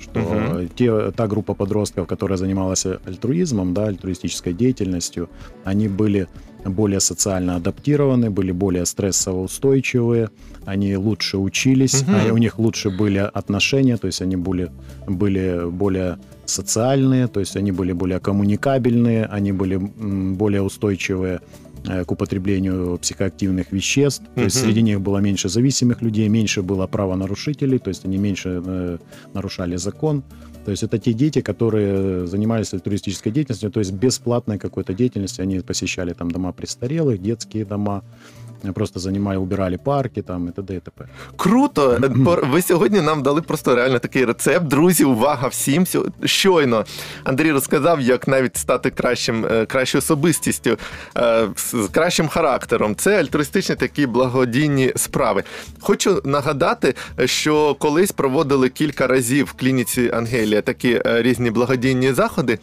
Что 0.00 0.20
Мгм. 0.20 0.68
те, 0.68 1.10
та 1.12 1.26
группа 1.26 1.54
подростков, 1.54 2.06
которая 2.06 2.38
занималась 2.38 2.86
альтруизмом, 2.86 3.74
да, 3.74 3.86
альтруистической 3.86 4.52
деятельностью, 4.52 5.28
они 5.64 5.88
были 5.88 6.28
более 6.64 7.00
социально 7.00 7.56
адаптированы, 7.56 8.30
были 8.30 8.52
более 8.52 8.86
стрессово 8.86 9.42
устойчивые, 9.42 10.30
они 10.64 10.96
лучше 10.96 11.36
учились, 11.38 12.04
а 12.08 12.32
у 12.32 12.38
них 12.38 12.58
лучше 12.58 12.90
были 12.90 13.18
отношения, 13.18 13.96
то 13.96 14.06
есть 14.06 14.22
они 14.22 14.36
были, 14.36 14.70
были 15.06 15.68
более 15.70 16.18
социальные, 16.46 17.28
то 17.28 17.40
есть 17.40 17.56
они 17.56 17.72
были 17.72 17.92
более 17.92 18.18
коммуникабельные, 18.18 19.26
они 19.26 19.52
были 19.52 19.76
более 19.76 20.62
устойчивые 20.62 21.40
к 21.84 22.10
употреблению 22.12 22.98
психоактивных 22.98 23.72
веществ. 23.72 24.22
То 24.34 24.42
есть 24.42 24.60
среди 24.60 24.82
них 24.82 25.00
было 25.00 25.18
меньше 25.18 25.48
зависимых 25.48 26.02
людей, 26.02 26.28
меньше 26.28 26.62
было 26.62 26.86
правонарушителей, 26.86 27.78
то 27.78 27.88
есть 27.88 28.04
они 28.04 28.18
меньше 28.18 28.62
э, 28.64 28.98
нарушали 29.34 29.76
закон. 29.76 30.22
То 30.64 30.70
есть 30.70 30.82
это 30.82 30.98
те 30.98 31.12
дети, 31.12 31.42
которые 31.42 32.26
занимались 32.26 32.72
альтруистической 32.72 33.30
деятельностью, 33.32 33.70
то 33.70 33.80
есть 33.80 33.92
бесплатной 33.92 34.58
какой-то 34.58 34.94
деятельностью. 34.94 35.42
Они 35.42 35.60
посещали 35.60 36.14
там 36.14 36.30
дома 36.30 36.52
престарелых, 36.52 37.20
детские 37.20 37.66
дома, 37.66 38.02
э, 38.02 38.43
просто 38.72 39.00
занимали, 39.00 39.38
убирали 39.38 39.76
парки 39.76 40.22
там 40.22 40.48
и 40.48 40.52
т.д. 40.52 40.74
и 40.74 40.80
т.п. 40.80 41.04
Круто! 41.36 41.98
Ви 42.50 42.62
сьогодні 42.62 43.00
нам 43.00 43.22
дали 43.22 43.42
просто 43.42 43.74
реально 43.74 43.98
такий 43.98 44.24
рецепт. 44.24 44.66
Друзі, 44.66 45.04
увага 45.04 45.48
всім! 45.48 45.86
Щойно 46.24 46.84
Андрій 47.24 47.52
розказав, 47.52 48.00
як 48.00 48.28
навіть 48.28 48.56
стати 48.56 48.90
кращим, 48.90 49.46
е, 49.46 49.66
кращою 49.66 50.00
особистістю, 50.00 50.78
е, 51.16 51.48
з 51.56 51.88
кращим 51.92 52.28
характером. 52.28 52.94
Це 52.96 53.20
альтруїстичні 53.20 53.74
такі 53.74 54.06
благодійні 54.06 54.92
справи. 54.96 55.44
Хочу 55.80 56.22
нагадати, 56.24 56.94
що 57.24 57.74
колись 57.74 58.12
проводили 58.12 58.68
кілька 58.68 59.06
разів 59.06 59.46
в 59.46 59.52
клініці 59.52 60.10
Ангелія 60.14 60.62
такі 60.62 61.02
е, 61.06 61.22
різні 61.22 61.50
благодійні 61.50 62.12
заходи, 62.12 62.58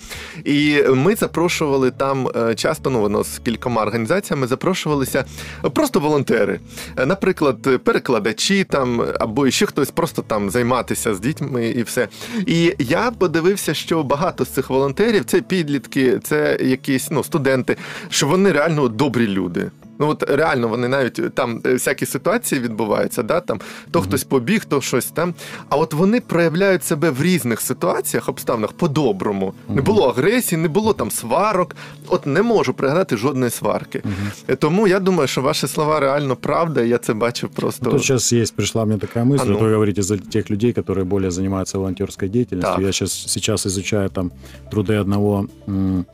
і 0.45 0.83
ми 0.95 1.15
запрошували 1.15 1.91
там 1.91 2.27
е, 2.35 2.55
часто, 2.55 2.89
ну 2.89 3.01
воно 3.01 3.23
з 3.23 3.39
кількома 3.39 3.81
організаціями 3.81 4.47
запрошувалися 4.47 5.25
просто 5.73 5.90
волонтери. 5.99 6.59
Е, 6.97 7.05
Наприклад, 7.05 7.83
перекладачі 7.83 8.63
там 8.63 9.03
або 9.19 9.51
ще 9.51 9.65
хтось 9.65 9.91
просто 9.91 10.21
там 10.21 10.49
займатися 10.49 11.15
з 11.15 11.19
дітьми 11.19 11.67
і 11.67 11.83
все. 11.83 12.07
І 12.45 12.73
я 12.79 13.11
подивився, 13.11 13.73
що 13.73 14.03
багато 14.03 14.45
з 14.45 14.49
цих 14.49 14.69
волонтерів 14.69 15.25
це 15.25 15.41
підлітки, 15.41 16.19
це 16.23 16.57
якісь 16.61 17.11
ну, 17.11 17.23
студенти, 17.23 17.77
що 18.09 18.27
вони 18.27 18.51
реально 18.51 18.87
добрі 18.87 19.27
люди. 19.27 19.71
Ну 20.00 20.08
от 20.08 20.22
реально 20.30 20.68
вони 20.68 20.88
навіть 20.88 21.34
там 21.34 21.60
е, 21.66 21.72
всякі 21.72 22.06
ситуації 22.06 22.60
відбуваються, 22.60 23.22
да, 23.22 23.40
там 23.40 23.60
то 23.90 24.00
хтось 24.00 24.24
побіг, 24.24 24.64
то 24.64 24.80
щось 24.80 25.06
там. 25.06 25.34
А 25.68 25.76
от 25.76 25.94
вони 25.94 26.20
проявляють 26.20 26.84
себе 26.84 27.10
в 27.10 27.22
різних 27.22 27.60
ситуаціях, 27.60 28.28
обставинах 28.28 28.72
по-доброму. 28.72 29.54
Не 29.68 29.82
було 29.82 30.08
агресії, 30.08 30.60
не 30.62 30.68
було 30.68 30.92
там 30.92 31.10
сварок. 31.10 31.76
От 32.08 32.26
не 32.26 32.42
можу 32.42 32.74
пригадати 32.74 33.16
жодної 33.16 33.50
сварки. 33.50 34.02
Е, 34.48 34.56
Тому 34.56 34.88
я 34.88 35.00
думаю, 35.00 35.28
що 35.28 35.42
ваші 35.42 35.66
слова 35.66 36.00
реально 36.00 36.36
правда. 36.36 36.82
і 36.82 36.88
Я 36.88 36.98
це 36.98 37.14
бачив 37.14 37.48
просто. 37.48 37.90
Тут 37.90 38.00
сейчас 38.02 38.32
есть, 38.32 38.56
пришла 38.56 38.84
мне 38.84 38.98
такая 38.98 39.24
мысль, 39.24 39.42
А 39.42 39.44
ну. 39.44 39.52
вот 39.52 39.62
вы 39.62 39.72
говорите 39.72 40.02
за 40.02 40.18
тех 40.18 40.50
людей, 40.50 40.72
которые 40.72 41.04
более 41.04 41.30
занимаются 41.30 41.78
волонтерской 41.78 42.28
деятельностью. 42.28 42.74
Так. 42.76 42.84
Я 42.86 42.92
сейчас, 42.92 43.12
сейчас 43.12 43.66
изучаю 43.66 44.08
там 44.10 44.30
труды 44.72 45.00
одного, 45.00 45.46
м, 45.68 46.06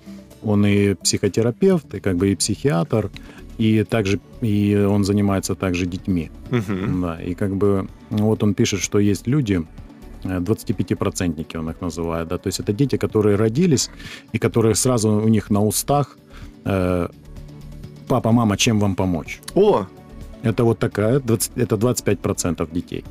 он 0.46 0.66
и 0.66 0.94
психотерапевт, 0.94 1.94
и 1.94 2.00
как 2.00 2.16
бы 2.16 2.26
и 2.32 2.34
психиатр, 2.36 3.10
и 3.57 3.83
также 3.83 4.19
и 4.41 4.75
он 4.75 5.03
занимается 5.03 5.55
также 5.55 5.85
детьми. 5.85 6.29
Мгм. 6.51 7.01
Да, 7.01 7.21
и 7.21 7.33
как 7.33 7.55
бы 7.55 7.87
ну, 8.09 8.25
вот 8.25 8.43
он 8.43 8.53
пишет, 8.53 8.81
что 8.81 8.99
есть 8.99 9.27
люди, 9.27 9.65
э, 10.23 10.39
25-процентники 10.39 11.57
он 11.57 11.69
их 11.69 11.81
называет, 11.81 12.27
да, 12.27 12.37
то 12.37 12.47
есть 12.47 12.59
это 12.59 12.73
дети, 12.73 12.97
которые 12.97 13.35
родились, 13.35 13.89
и 14.33 14.39
которые 14.39 14.75
сразу 14.75 15.09
у 15.09 15.27
них 15.27 15.49
на 15.49 15.63
устах 15.63 16.17
э, 16.65 17.07
«папа, 18.07 18.31
мама, 18.31 18.57
чем 18.57 18.79
вам 18.79 18.95
помочь?» 18.95 19.39
О, 19.55 19.85
Это 20.43 20.63
вот 20.63 20.79
такая, 20.79 21.19
20, 21.19 21.51
это 21.57 21.75
25% 21.75 22.69
детей. 22.71 23.03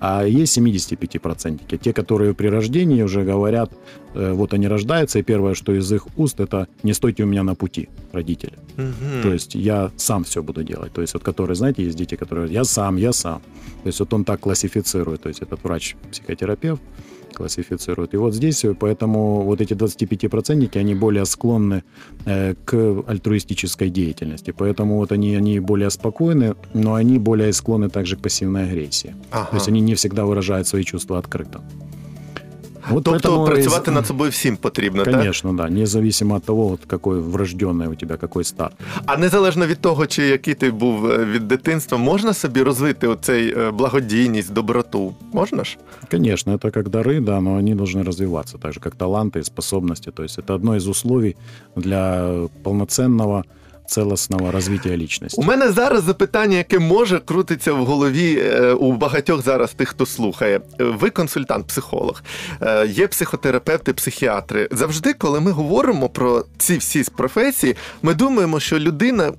А 0.00 0.24
есть 0.24 0.58
75%, 0.58 1.78
те, 1.78 1.92
которые 1.92 2.34
при 2.34 2.48
рождении 2.48 3.02
уже 3.02 3.22
говорят, 3.22 3.70
э, 4.14 4.32
вот 4.32 4.54
они 4.54 4.68
рождаются, 4.68 5.18
и 5.18 5.22
первое, 5.22 5.54
что 5.54 5.72
из 5.72 5.90
их 5.92 6.06
уст, 6.16 6.40
это 6.40 6.68
«не 6.82 6.94
стойте 6.94 7.24
у 7.24 7.26
меня 7.26 7.42
на 7.42 7.54
пути, 7.54 7.88
родители». 8.12 8.52
Мгм. 8.76 9.22
То 9.22 9.32
есть 9.32 9.54
я 9.54 9.90
сам 9.96 10.24
все 10.24 10.42
буду 10.42 10.62
делать. 10.62 10.92
То 10.92 11.00
есть 11.00 11.14
вот 11.14 11.22
которые, 11.22 11.54
знаете, 11.54 11.84
есть 11.84 11.96
дети, 11.96 12.14
которые 12.16 12.46
говорят, 12.46 12.54
я 12.54 12.64
сам, 12.64 12.96
я 12.96 13.12
сам. 13.12 13.40
То 13.82 13.88
есть 13.88 14.00
вот 14.00 14.12
он 14.12 14.24
так 14.24 14.40
классифицирует, 14.40 15.22
то 15.22 15.28
есть 15.28 15.42
этот 15.42 15.62
врач-психотерапевт 15.64 16.82
классифицирует. 17.36 18.14
И 18.14 18.16
вот 18.16 18.34
здесь 18.34 18.64
э, 18.64 18.74
поэтому 18.74 19.42
вот 19.42 19.60
эти 19.60 19.74
25-процентники, 19.74 20.78
они 20.78 20.94
более 20.94 21.24
склонны 21.24 21.82
э, 22.26 22.54
к 22.64 22.74
альтруистической 23.06 23.90
деятельности. 23.90 24.52
Поэтому 24.58 24.96
вот 24.96 25.12
они, 25.12 25.36
они 25.36 25.60
более 25.60 25.90
спокойны, 25.90 26.54
но 26.74 26.94
они 26.94 27.18
более 27.18 27.52
склонны 27.52 27.90
также 27.90 28.16
к 28.16 28.20
пассивной 28.20 28.64
агрессии. 28.64 29.14
Ага. 29.30 29.50
То 29.50 29.56
есть 29.56 29.68
они 29.68 29.80
не 29.80 29.94
всегда 29.94 30.24
выражают 30.24 30.66
свои 30.66 30.82
чувства 30.82 31.18
открыто. 31.18 31.60
Вот 32.89 33.03
Тобто 33.03 33.29
поэтому 33.29 33.45
працювати 33.45 33.91
из- 33.91 33.95
над 33.95 34.07
собою 34.07 34.31
всім 34.31 34.57
потрібно, 34.57 35.03
так? 35.03 35.13
Конечно, 35.13 35.53
да, 35.53 35.69
независимо 35.69 36.35
от 36.35 36.43
того, 36.43 36.67
вот 36.67 36.79
какой 36.87 37.19
врожденный 37.19 37.87
у 37.87 37.95
тебя, 37.95 38.17
какой 38.17 38.43
старт. 38.43 38.73
А 39.05 39.17
незалежно 39.17 39.67
від 39.67 39.79
того, 39.79 40.07
чи 40.07 40.23
який 40.27 40.53
ти 40.53 40.71
був 40.71 41.11
е, 41.11 41.25
від 41.25 41.47
дитинства, 41.47 41.97
можна 41.97 42.33
собі 42.33 42.61
розвити 42.63 43.07
оцей 43.07 43.53
е, 43.57 43.71
благодійність, 43.71 44.53
доброту? 44.53 45.13
Можна 45.33 45.63
ж? 45.63 45.77
Конечно, 46.11 46.55
это 46.55 46.71
как 46.71 46.89
дары, 46.89 47.21
да, 47.21 47.41
но 47.41 47.57
они 47.57 47.75
должны 47.75 48.03
развиваться, 48.03 48.57
так 48.57 48.73
же 48.73 48.79
как 48.79 48.95
таланты 48.95 49.39
и 49.39 49.43
способности. 49.43 50.11
То 50.11 50.23
есть 50.23 50.39
это 50.39 50.55
одно 50.55 50.75
из 50.75 50.87
условий 50.87 51.35
для 51.75 52.33
полноценного, 52.63 53.43
целостного 53.88 54.52
розвиття 54.52 54.96
лічності. 54.96 55.40
У 55.40 55.44
мене 55.44 55.72
зараз 55.72 56.02
запитання, 56.02 56.56
яке 56.56 56.78
може 56.78 57.18
крутиться 57.18 57.72
в 57.72 57.84
голові 57.84 58.38
е, 58.38 58.72
у 58.72 58.92
багатьох 58.92 59.42
зараз 59.42 59.72
тих, 59.72 59.88
хто 59.88 60.06
слухає. 60.06 60.60
Ви 60.78 61.10
консультант, 61.10 61.66
психолог, 61.66 62.22
е, 62.62 62.86
є 62.86 63.06
психотерапевти, 63.06 63.92
психіатри. 63.92 64.68
Завжди, 64.70 65.12
коли 65.12 65.40
ми 65.40 65.50
говоримо 65.50 66.08
про 66.08 66.44
ці 66.58 66.76
всі 66.76 67.04
професії, 67.16 67.76
ми 68.02 68.14
думаємо, 68.14 68.60
що 68.60 68.78
людина, 68.78 69.32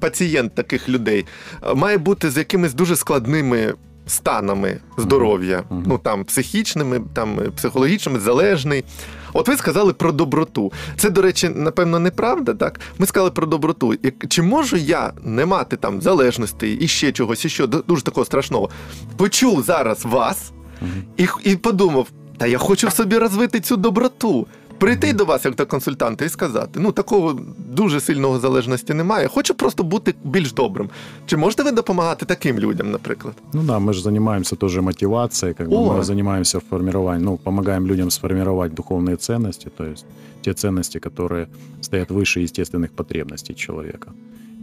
пацієнт 0.00 0.54
таких 0.54 0.88
людей, 0.88 1.24
е, 1.62 1.74
має 1.74 1.98
бути 1.98 2.30
з 2.30 2.36
якимись 2.36 2.74
дуже 2.74 2.96
складними. 2.96 3.74
Станами 4.06 4.80
здоров'я, 4.98 5.64
Мгм. 5.70 5.82
ну 5.86 5.98
там 5.98 6.24
психічними, 6.24 7.00
там 7.14 7.38
психологічними, 7.56 8.20
залежний. 8.20 8.84
От 9.32 9.48
ви 9.48 9.56
сказали 9.56 9.92
про 9.92 10.12
доброту. 10.12 10.72
Це, 10.96 11.10
до 11.10 11.22
речі, 11.22 11.48
напевно, 11.48 11.98
неправда, 11.98 12.54
так? 12.54 12.80
Ми 12.98 13.06
сказали 13.06 13.30
про 13.30 13.46
доброту. 13.46 13.94
Чи 14.28 14.42
можу 14.42 14.76
я 14.76 15.12
не 15.22 15.46
мати 15.46 15.76
там 15.76 16.00
залежностей 16.00 16.74
і 16.74 16.88
ще 16.88 17.12
чогось, 17.12 17.44
і 17.44 17.48
що 17.48 17.66
ду- 17.66 17.82
дуже 17.88 18.02
такого 18.02 18.24
страшного? 18.24 18.70
Почув 19.16 19.62
зараз 19.62 20.04
вас 20.04 20.52
Мгм. 20.80 20.90
і, 21.16 21.26
і 21.50 21.56
подумав: 21.56 22.06
та 22.38 22.46
я 22.46 22.58
хочу 22.58 22.88
в 22.88 22.92
собі 22.92 23.18
розвити 23.18 23.60
цю 23.60 23.76
доброту 23.76 24.46
Прийти 24.83 25.13
до 25.13 25.25
вас 25.25 25.45
як 25.45 25.55
до 25.55 25.65
консультанта 25.65 26.25
і 26.25 26.29
сказати: 26.29 26.79
ну 26.79 26.91
такого 26.91 27.39
дуже 27.73 27.99
сильного 27.99 28.39
залежності 28.39 28.93
немає. 28.93 29.27
Хочу 29.27 29.55
просто 29.55 29.83
бути 29.83 30.15
більш 30.23 30.53
добрим. 30.53 30.89
Чи 31.25 31.37
можете 31.37 31.63
ви 31.63 31.71
допомагати 31.71 32.25
таким 32.25 32.59
людям, 32.59 32.91
наприклад? 32.91 33.33
Ну 33.53 33.61
да, 33.63 33.79
мы 33.79 33.93
же 33.93 34.01
занимаемся 34.01 34.55
тоже 34.55 34.81
мотивацией, 34.81 35.53
как 35.53 35.67
бы 35.69 35.75
О! 35.75 35.97
мы 35.97 36.03
занимаемся 36.03 36.59
формированием, 36.59 37.25
ну, 37.25 37.37
помогаем 37.37 37.87
людям 37.87 38.11
сформировать 38.11 38.73
духовные 38.73 39.15
ценности, 39.15 39.69
то 39.77 39.83
есть 39.83 40.05
те 40.41 40.53
ценности, 40.53 40.99
которые 40.99 41.47
стоят 41.81 42.11
выше 42.11 42.39
естественных 42.39 42.89
потребностей 42.91 43.55
человека. 43.55 44.11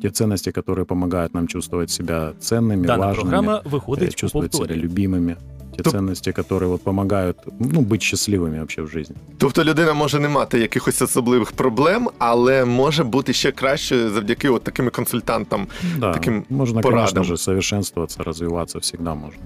те 0.02 0.11
ценности, 0.11 0.50
которые 0.50 0.85
помогают 0.85 1.35
нам 1.35 1.47
чувствовать 1.47 1.90
себя 1.90 2.33
ценными, 2.40 2.87
Дана 2.87 3.06
важными, 3.06 3.30
програма 3.30 3.62
э, 3.64 3.68
виходить 3.71 4.14
у 4.14 4.16
чувствовать 4.16 4.54
себя 4.54 4.66
повторі. 4.66 4.80
любимыми. 4.80 5.37
Те 5.80 5.83
Топ- 5.83 5.92
ценности, 5.92 6.33
которые 6.33 6.68
вот 6.68 6.83
помогают 6.83 7.37
ну, 7.61 7.80
быть 7.80 8.02
счастливыми 8.02 8.59
вообще 8.61 8.83
в 8.83 8.88
жизни. 8.88 9.16
Тобто 9.38 9.64
людина 9.64 9.92
може 9.95 10.21
не 10.21 10.28
мати 10.28 10.59
якихось 10.59 11.02
особливих 11.02 11.52
проблем, 11.52 12.09
але 12.18 12.64
може 12.64 13.04
бути 13.04 13.33
ще 13.33 13.52
краще 13.52 14.09
завдяки 14.11 14.49
от 14.49 14.62
таким 14.64 14.90
консультантам. 14.90 15.66
Да, 15.99 16.12
Таким 16.12 16.45
можно, 16.50 16.80
порадам. 16.80 17.04
конечно 17.06 17.25
же, 17.25 17.37
совершенствоваться, 17.37 18.23
развиваться 18.23 18.78
всегда 18.78 19.14
можно. 19.14 19.40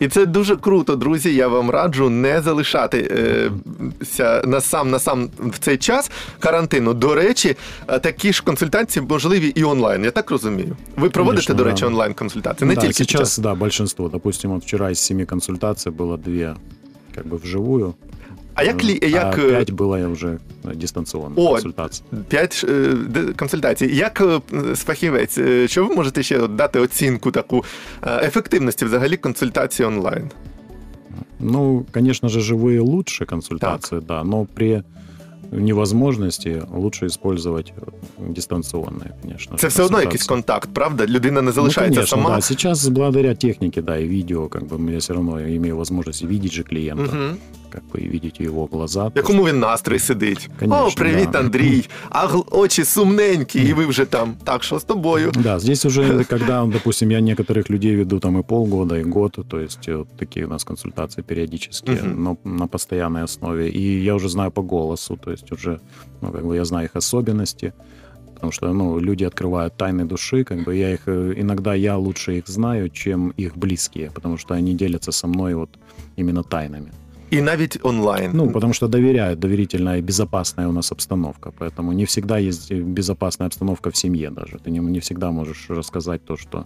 І 0.00 0.08
це 0.08 0.26
дуже 0.26 0.56
круто, 0.56 0.96
друзі. 0.96 1.34
Я 1.34 1.48
вам 1.48 1.70
раджу 1.70 2.10
не 2.10 2.40
залишатися 2.42 3.10
е, 4.20 4.42
на 4.46 4.60
сам 4.60 4.90
на 4.90 4.98
сам 4.98 5.28
в 5.38 5.58
цей 5.58 5.76
час 5.76 6.10
карантину. 6.38 6.94
До 6.94 7.14
речі, 7.14 7.56
е, 7.88 7.98
такі 7.98 8.32
ж 8.32 8.42
консультації 8.42 9.06
можливі 9.08 9.48
і 9.48 9.64
онлайн. 9.64 10.04
Я 10.04 10.10
так 10.10 10.30
розумію. 10.30 10.76
Ви 10.96 11.10
проводите, 11.10 11.46
Конечно, 11.46 11.54
до 11.54 11.64
да. 11.64 11.70
речі, 11.70 11.84
онлайн 11.84 12.14
консультації, 12.14 12.68
не 12.68 12.74
да, 12.74 12.80
тільки 12.80 12.94
сейчас, 12.94 13.20
час. 13.20 13.38
да, 13.38 13.54
большинство. 13.54 14.08
Допустим, 14.08 14.58
вчора 14.58 14.90
из 14.90 15.00
семи 15.00 15.24
консультаций 15.24 15.92
было 15.92 16.18
две 16.18 16.54
как 17.14 17.24
вживую, 17.26 17.94
А 18.55 18.63
як 18.63 18.83
лі 18.83 18.99
а 19.01 19.05
як 19.05 19.37
е, 19.39 19.51
пять 19.51 19.71
было 19.71 20.11
уже 20.11 20.37
э, 20.63 20.75
дистанционно 20.75 21.33
О, 21.35 21.51
консультаций. 21.51 22.05
п'ять 22.27 22.65
е, 22.69 22.93
де- 23.09 23.33
консультацій? 23.33 23.85
Як 23.95 24.21
е, 24.21 24.41
з 24.75 24.79
фахівець? 24.79 25.37
е, 25.37 25.67
Що 25.67 25.85
ви 25.85 25.95
можете 25.95 26.23
ще 26.23 26.39
от 26.39 26.55
дати 26.55 26.79
оцінку 26.79 27.31
таку 27.31 27.63
е, 28.03 28.25
ефективності 28.27 28.85
взагалі 28.85 29.17
консультації 29.17 29.87
онлайн? 29.87 30.29
Ну, 31.39 31.85
конечно 31.93 32.29
же, 32.29 32.39
живые 32.39 32.79
лучше 32.81 33.25
консультации, 33.25 33.99
да, 34.07 34.23
но 34.23 34.45
при 34.53 34.83
невозможности 35.51 36.61
лучше 36.73 37.05
использовать 37.07 37.73
э, 37.77 38.33
дистанционные, 38.33 39.11
конечно. 39.21 39.57
Це 39.57 39.61
же, 39.61 39.71
все 39.73 39.83
одно 39.83 39.99
якийсь 39.99 40.23
консультации. 40.23 40.27
контакт, 40.27 40.69
правда? 40.73 41.05
Людина 41.07 41.41
не 41.41 41.47
Ну, 41.47 41.51
залишається 41.51 41.99
конечно, 41.99 42.17
сама. 42.17 42.35
да. 42.35 42.41
Сейчас 42.41 42.87
благодаря 42.87 43.35
технике, 43.35 43.81
да, 43.81 43.97
и 43.99 44.07
видео, 44.07 44.47
как 44.47 44.63
бы 44.63 44.91
я 44.91 44.97
все 44.99 45.13
равно 45.13 45.39
имею 45.39 45.77
возможность 45.77 46.23
видеть 46.23 46.51
же 46.53 46.63
клиента, 46.63 47.03
Угу. 47.03 47.37
как 47.69 47.83
бы 47.93 47.99
и 48.01 48.07
видеть 48.07 48.41
его 48.41 48.65
глаза. 48.65 49.07
В 49.07 49.11
якому 49.15 49.43
він 49.47 49.59
настрої 49.59 49.99
сидить? 49.99 50.49
Конечно, 50.59 50.87
О, 50.87 50.91
привіт, 50.97 51.29
да. 51.31 51.39
Андрій! 51.39 51.85
А 52.09 52.27
гл- 52.27 52.45
очі 52.51 52.83
сумненькі, 52.85 53.59
і 53.61 53.73
ви 53.73 53.85
вже 53.85 54.05
там. 54.05 54.33
Так, 54.43 54.63
що 54.63 54.79
з 54.79 54.83
тобою? 54.83 55.31
Да, 55.43 55.59
здесь 55.59 55.85
уже, 55.85 56.23
когда, 56.23 56.65
допустим, 56.65 57.11
я 57.11 57.19
некоторых 57.19 57.71
людей 57.71 57.95
веду 57.95 58.19
там 58.19 58.37
и 58.39 58.43
полгода, 58.43 58.99
и 58.99 59.03
год, 59.03 59.39
то 59.49 59.59
есть 59.59 59.89
вот 59.89 60.07
такие 60.17 60.45
у 60.45 60.49
нас 60.49 60.63
консультации 60.63 61.21
периодические, 61.23 61.97
Мгм. 62.03 62.23
но 62.23 62.37
на 62.43 62.67
постоянной 62.67 63.23
основе. 63.23 63.69
И 63.69 64.03
я 64.03 64.15
уже 64.15 64.29
знаю 64.29 64.51
по 64.51 64.61
голосу, 64.61 65.17
то 65.25 65.31
есть 65.31 65.51
уже, 65.51 65.79
ну, 66.21 66.31
как 66.31 66.43
бы 66.45 66.55
я 66.55 66.65
знаю 66.65 66.85
их 66.85 66.95
особенности, 66.97 67.71
потому 68.33 68.51
что, 68.51 68.73
ну, 68.73 68.99
люди 68.99 69.23
открывают 69.23 69.73
тайны 69.77 70.05
души, 70.05 70.43
как 70.43 70.57
бы 70.65 70.75
я 70.75 70.89
их, 70.93 71.07
э, 71.07 71.33
иногда 71.41 71.73
я 71.75 71.97
лучше 71.97 72.37
их 72.37 72.43
знаю, 72.49 72.89
чем 72.89 73.33
их 73.39 73.51
близкие, 73.57 74.09
потому 74.13 74.37
что 74.37 74.53
они 74.53 74.73
делятся 74.73 75.11
со 75.11 75.27
мной 75.27 75.53
вот 75.55 75.69
именно 76.17 76.43
тайнами. 76.43 76.91
І 77.29 77.41
навіть 77.41 77.79
онлайн. 77.83 78.31
Ну, 78.33 78.51
потому 78.51 78.73
что 78.73 78.87
доверяют, 78.87 79.39
доверительная 79.39 79.97
и 79.97 80.01
безопасная 80.01 80.67
у 80.67 80.71
нас 80.71 80.91
обстановка. 80.91 81.51
Поэтому 81.59 81.93
не 81.93 82.03
всегда 82.03 82.39
есть 82.39 82.71
э, 82.71 82.81
безопасная 82.83 83.47
обстановка 83.47 83.89
в 83.89 83.95
семье 83.95 84.29
даже. 84.29 84.57
Ты 84.57 84.71
не, 84.71 84.79
не 84.79 84.99
всегда 84.99 85.31
можешь 85.31 85.69
рассказать 85.69 86.25
то, 86.25 86.35
что 86.37 86.65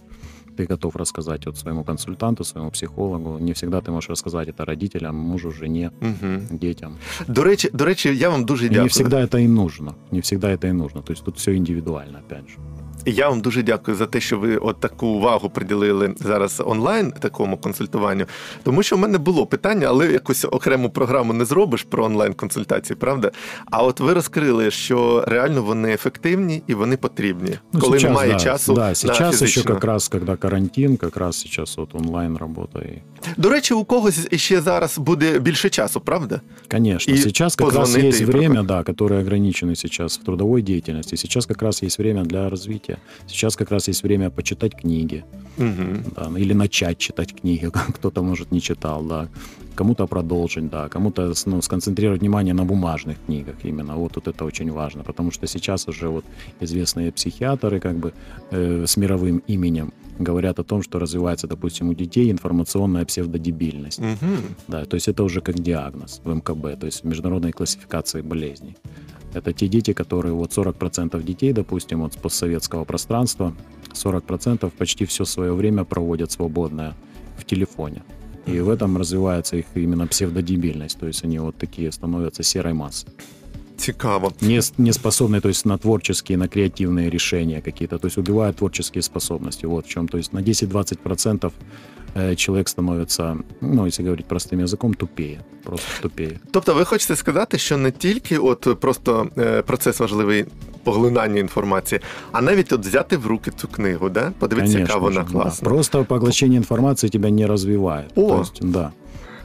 ты 0.56 0.66
готов 0.66 0.96
рассказать 0.96 1.46
вот 1.46 1.56
своему 1.58 1.84
консультанту, 1.84 2.44
своему 2.44 2.70
психологу. 2.70 3.38
Не 3.38 3.52
всегда 3.52 3.80
ты 3.80 3.90
можешь 3.90 4.10
рассказать 4.10 4.48
это 4.48 4.64
родителям, 4.64 5.14
мужу, 5.16 5.52
жене, 5.52 5.90
Мгм. 6.00 6.40
детям. 6.50 6.96
До 7.28 7.44
речі, 7.44 7.70
до 7.72 7.84
речі, 7.84 8.16
я 8.16 8.28
вам 8.30 8.44
дуже 8.44 8.64
И 8.66 8.68
дякую. 8.68 8.82
не 8.82 8.88
всегда 8.88 9.16
это 9.20 9.38
и 9.44 9.48
нужно. 9.48 9.94
Не 10.12 10.20
всегда 10.20 10.48
это 10.56 10.66
и 10.68 10.72
нужно. 10.72 11.02
То 11.02 11.12
есть 11.12 11.24
тут 11.24 11.36
все 11.36 11.54
индивидуально, 11.54 12.18
опять 12.28 12.48
же. 12.48 12.56
Я 13.05 13.29
вам 13.29 13.41
дуже 13.41 13.63
дякую 13.63 13.97
за 13.97 14.05
те, 14.05 14.19
що 14.19 14.37
ви 14.37 14.57
от 14.57 14.79
таку 14.79 15.07
увагу 15.07 15.49
приділили 15.49 16.13
зараз 16.19 16.61
онлайн 16.65 17.11
такому 17.11 17.57
консультуванню. 17.57 18.25
Тому 18.63 18.83
що 18.83 18.95
в 18.95 18.99
мене 18.99 19.17
було 19.17 19.45
питання, 19.45 19.87
але 19.87 20.11
якусь 20.11 20.45
окрему 20.45 20.89
програму 20.89 21.33
не 21.33 21.45
зробиш 21.45 21.83
про 21.83 22.03
онлайн 22.03 22.33
консультації, 22.33 22.97
правда? 22.97 23.31
А 23.65 23.83
от 23.83 23.99
ви 23.99 24.13
розкрили, 24.13 24.71
що 24.71 25.23
реально 25.27 25.63
вони 25.63 25.93
ефективні 25.93 26.63
і 26.67 26.73
вони 26.73 26.97
потрібні, 26.97 27.57
Ну, 27.73 27.79
коли 27.79 27.97
сейчас, 27.99 28.09
немає 28.09 28.31
да, 28.33 28.39
часу. 28.39 28.73
Да, 28.73 28.95
сейчас 28.95 29.35
еще 29.35 29.45
фізичну. 29.45 29.73
как 29.73 29.83
раз, 29.83 30.07
когда 30.07 30.35
карантин, 30.35 30.97
как 30.97 31.17
раз 31.17 31.39
сейчас 31.39 31.77
вот 31.77 31.95
онлайн 31.95 32.37
работа. 32.37 32.79
И, 32.79 33.01
До 33.37 33.49
речі, 33.49 33.73
у 33.73 33.83
когось 33.83 34.27
іще 34.31 34.61
зараз 34.61 34.97
буде 34.97 35.39
більше 35.39 35.69
часу, 35.69 36.01
правда? 36.01 36.41
конечно, 36.71 37.13
И 37.13 37.17
сейчас 37.17 37.55
как 37.55 37.67
раз 37.67 37.77
позвонить, 37.77 38.05
есть 38.13 38.21
и 38.21 38.25
время, 38.25 38.63
да, 38.63 38.83
которое 38.83 39.19
ограничено 39.21 39.75
сейчас 39.75 40.19
в 40.19 40.23
трудовой 40.23 40.61
деятельности. 40.61 41.17
Сейчас 41.17 41.45
как 41.45 41.61
раз 41.61 41.83
есть 41.83 41.99
время 41.99 42.23
для 42.23 42.49
развития. 42.49 42.90
Сейчас 43.27 43.55
как 43.55 43.71
раз 43.71 43.87
есть 43.87 44.03
время 44.03 44.29
почитать 44.29 44.75
книги, 44.75 45.23
Угу. 45.57 46.13
да, 46.15 46.39
или 46.39 46.53
начать 46.53 46.97
читать 46.97 47.33
книги. 47.33 47.69
Кто-то, 47.95 48.23
может, 48.23 48.51
не 48.51 48.59
читал, 48.59 49.03
да. 49.03 49.27
Кому-то 49.75 50.07
продолжить, 50.07 50.69
да. 50.69 50.89
Кому-то 50.89 51.33
ну, 51.45 51.61
сконцентрировать 51.61 52.21
внимание 52.21 52.53
на 52.53 52.65
бумажных 52.65 53.17
книгах 53.25 53.55
именно. 53.63 53.95
Вот, 53.95 54.15
вот 54.15 54.27
это 54.27 54.45
очень 54.45 54.71
важно, 54.71 55.03
потому 55.03 55.31
что 55.31 55.47
сейчас 55.47 55.87
уже 55.87 56.07
вот 56.07 56.25
известные 56.61 57.11
психиатры 57.11 57.79
как 57.79 57.95
бы 57.95 58.13
э, 58.51 58.85
с 58.87 58.97
мировым 58.97 59.41
именем 59.47 59.93
говорят 60.19 60.59
о 60.59 60.63
том, 60.63 60.83
что 60.83 60.99
развивается, 60.99 61.47
допустим, 61.47 61.89
у 61.89 61.93
детей 61.93 62.31
информационная 62.31 63.05
псевдодебильность. 63.05 63.99
Угу. 63.99 64.27
Да, 64.67 64.85
то 64.85 64.95
есть 64.95 65.07
это 65.07 65.23
уже 65.23 65.41
как 65.41 65.59
диагноз 65.59 66.21
в 66.23 66.33
МКБ, 66.33 66.79
то 66.79 66.85
есть 66.85 67.03
в 67.03 67.07
международной 67.07 67.51
классификации 67.51 68.21
болезней. 68.21 68.77
Это 69.33 69.53
те 69.53 69.67
дети, 69.67 69.93
которые, 69.93 70.33
вот 70.33 70.51
40% 70.51 71.23
детей, 71.23 71.53
допустим, 71.53 72.01
вот 72.01 72.13
с 72.13 72.17
постсоветского 72.17 72.85
пространства, 72.85 73.53
40% 73.93 74.71
почти 74.77 75.05
все 75.05 75.25
свое 75.25 75.53
время 75.53 75.83
проводят 75.83 76.31
свободное 76.31 76.93
в 77.37 77.45
телефоне. 77.45 78.03
И 78.45 78.59
в 78.59 78.69
этом 78.69 78.97
развивается 78.97 79.57
их 79.57 79.65
именно 79.75 80.07
псевдодебильность, 80.07 80.99
то 80.99 81.07
есть 81.07 81.23
они 81.23 81.39
вот 81.39 81.55
такие 81.57 81.91
становятся 81.91 82.43
серой 82.43 82.73
массой. 82.73 83.09
Цікаво. 83.77 84.31
Не, 84.41 84.61
не 84.77 84.93
способны, 84.93 85.41
то 85.41 85.49
есть 85.49 85.65
на 85.65 85.77
творческие, 85.77 86.37
на 86.37 86.47
креативные 86.47 87.09
решения 87.09 87.61
какие-то, 87.61 87.97
то 87.97 88.07
есть 88.07 88.17
убивают 88.17 88.57
творческие 88.57 89.01
способности. 89.01 89.65
Вот 89.65 89.85
в 89.85 89.89
чем. 89.89 90.07
То 90.07 90.17
есть 90.17 90.33
на 90.33 90.39
10-20% 90.39 91.45
э, 91.45 91.51
человек 92.36 92.68
становится, 92.68 93.36
ну, 93.60 93.86
если 93.86 94.02
говорить 94.02 94.26
простым 94.26 94.64
языком, 94.64 94.94
тупее. 94.94 95.40
Просто 95.64 96.02
тупее. 96.02 96.40
Тобто, 96.50 96.74
ви 96.74 96.84
хочете 96.84 97.16
сказати, 97.16 97.58
що 97.58 97.76
не 97.76 97.90
тільки 97.90 98.38
от 98.38 98.80
просто 98.80 99.28
е, 99.38 99.62
процес 99.62 100.00
важливий 100.00 100.44
поглинання 100.84 101.40
інформації, 101.40 102.00
а 102.32 102.42
навіть 102.42 102.72
от 102.72 102.86
взяти 102.86 103.16
в 103.16 103.26
руки 103.26 103.50
цю 103.56 103.68
книгу, 103.68 104.08
да? 104.08 104.32
подивитися, 104.38 104.78
яка 104.78 104.92
Конечно 104.92 105.08
вона 105.08 105.20
же, 105.20 105.32
да. 105.32 105.42
класна. 105.42 105.68
Просто 105.68 106.04
поглощение 106.04 106.58
информации 106.58 107.08
тебя 107.08 107.30
не 107.30 107.46
развивает. 107.46 108.06
О! 108.14 108.28
То 108.28 108.40
есть, 108.40 108.58
да. 108.60 108.92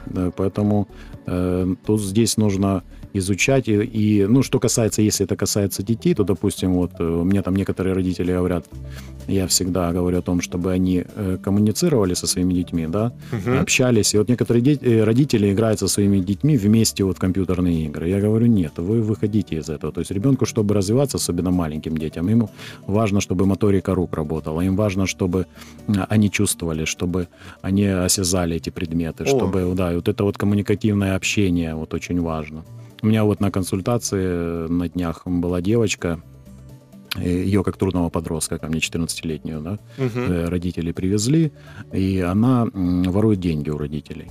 Да, 0.06 0.30
поэтому 0.30 0.86
э, 1.26 1.76
тут 1.86 2.00
здесь 2.00 2.38
нужно 2.38 2.82
изучать. 3.17 3.67
И, 3.67 3.73
и, 3.73 4.25
ну, 4.25 4.43
что 4.43 4.59
касается, 4.59 5.01
если 5.01 5.25
это 5.25 5.35
касается 5.35 5.83
детей, 5.83 6.13
то, 6.13 6.23
допустим, 6.23 6.73
вот 6.73 6.91
э, 6.99 7.03
мне 7.03 7.41
там 7.41 7.55
некоторые 7.55 7.93
родители 7.93 8.31
говорят, 8.31 8.65
я 9.27 9.45
всегда 9.47 9.91
говорю 9.91 10.19
о 10.19 10.21
том, 10.21 10.41
чтобы 10.41 10.71
они 10.71 11.03
э, 11.15 11.37
коммуницировали 11.43 12.13
со 12.13 12.27
своими 12.27 12.53
детьми, 12.53 12.87
да, 12.87 13.11
Мгм. 13.31 13.59
общались. 13.59 14.13
И 14.13 14.17
вот 14.17 14.29
некоторые 14.29 14.61
дети, 14.61 14.83
э, 14.85 15.03
родители 15.03 15.51
играют 15.51 15.79
со 15.79 15.87
своими 15.87 16.19
детьми 16.19 16.57
вместе 16.57 17.03
вот 17.03 17.17
в 17.17 17.19
компьютерные 17.19 17.85
игры. 17.85 18.09
Я 18.09 18.19
говорю, 18.19 18.47
нет, 18.47 18.73
вы 18.77 19.01
выходите 19.01 19.55
из 19.55 19.69
этого. 19.69 19.91
То 19.93 20.01
есть 20.01 20.11
ребенку, 20.11 20.45
чтобы 20.45 20.73
развиваться, 20.73 21.17
особенно 21.17 21.51
маленьким 21.51 21.97
детям, 21.97 22.29
ему 22.29 22.49
важно, 22.87 23.21
чтобы 23.21 23.45
моторика 23.45 23.95
рук 23.95 24.13
работала, 24.15 24.61
им 24.61 24.75
важно, 24.75 25.05
чтобы 25.07 25.45
они 26.09 26.29
чувствовали, 26.29 26.85
чтобы 26.85 27.27
они 27.61 27.85
осязали 27.85 28.55
эти 28.55 28.69
предметы, 28.69 29.23
О. 29.23 29.27
чтобы, 29.27 29.73
да, 29.75 29.91
и 29.91 29.95
вот 29.95 30.07
это 30.07 30.23
вот 30.23 30.37
коммуникативное 30.37 31.15
общение 31.15 31.75
вот 31.75 31.93
очень 31.93 32.21
важно. 32.21 32.63
У 33.01 33.07
меня 33.07 33.23
вот 33.23 33.39
на 33.39 33.51
консультации 33.51 34.23
э, 34.23 34.67
на 34.67 34.89
днях 34.89 35.21
была 35.25 35.61
девочка, 35.61 36.21
ее 37.15 37.63
как 37.63 37.77
трудного 37.77 38.09
подростка, 38.09 38.57
ко 38.57 38.67
мне 38.67 38.79
14-летнюю, 38.79 39.61
да, 39.61 39.79
э, 39.97 40.45
родители 40.49 40.91
привезли, 40.91 41.51
и 41.93 42.19
она 42.19 42.67
ворует 42.73 43.39
деньги 43.39 43.69
у 43.69 43.77
родителей. 43.77 44.29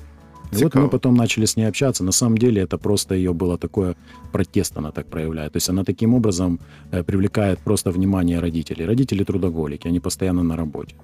И 0.54 0.56
вот 0.56 0.64
Цікаво. 0.64 0.86
мы 0.86 0.90
потом 0.90 1.16
начали 1.16 1.46
с 1.46 1.58
ней 1.58 1.68
общаться. 1.68 2.04
На 2.04 2.12
самом 2.12 2.38
деле 2.38 2.62
это 2.64 2.78
просто 2.78 3.16
ее 3.16 3.32
было 3.32 3.58
такое 3.58 3.96
протест, 4.32 4.78
она 4.78 4.92
так 4.92 5.06
проявляет. 5.06 5.52
То 5.54 5.58
есть 5.58 5.70
она 5.70 5.84
таким 5.84 6.14
образом 6.14 6.60
э, 6.92 7.04
привлекает 7.04 7.60
просто 7.60 7.92
внимание 7.92 8.40
родителей. 8.40 8.86
Родители 8.86 9.24
трудоголики, 9.24 9.88
они 9.88 10.00
постоянно 10.00 10.44
на 10.44 10.58
работе. 10.58 10.96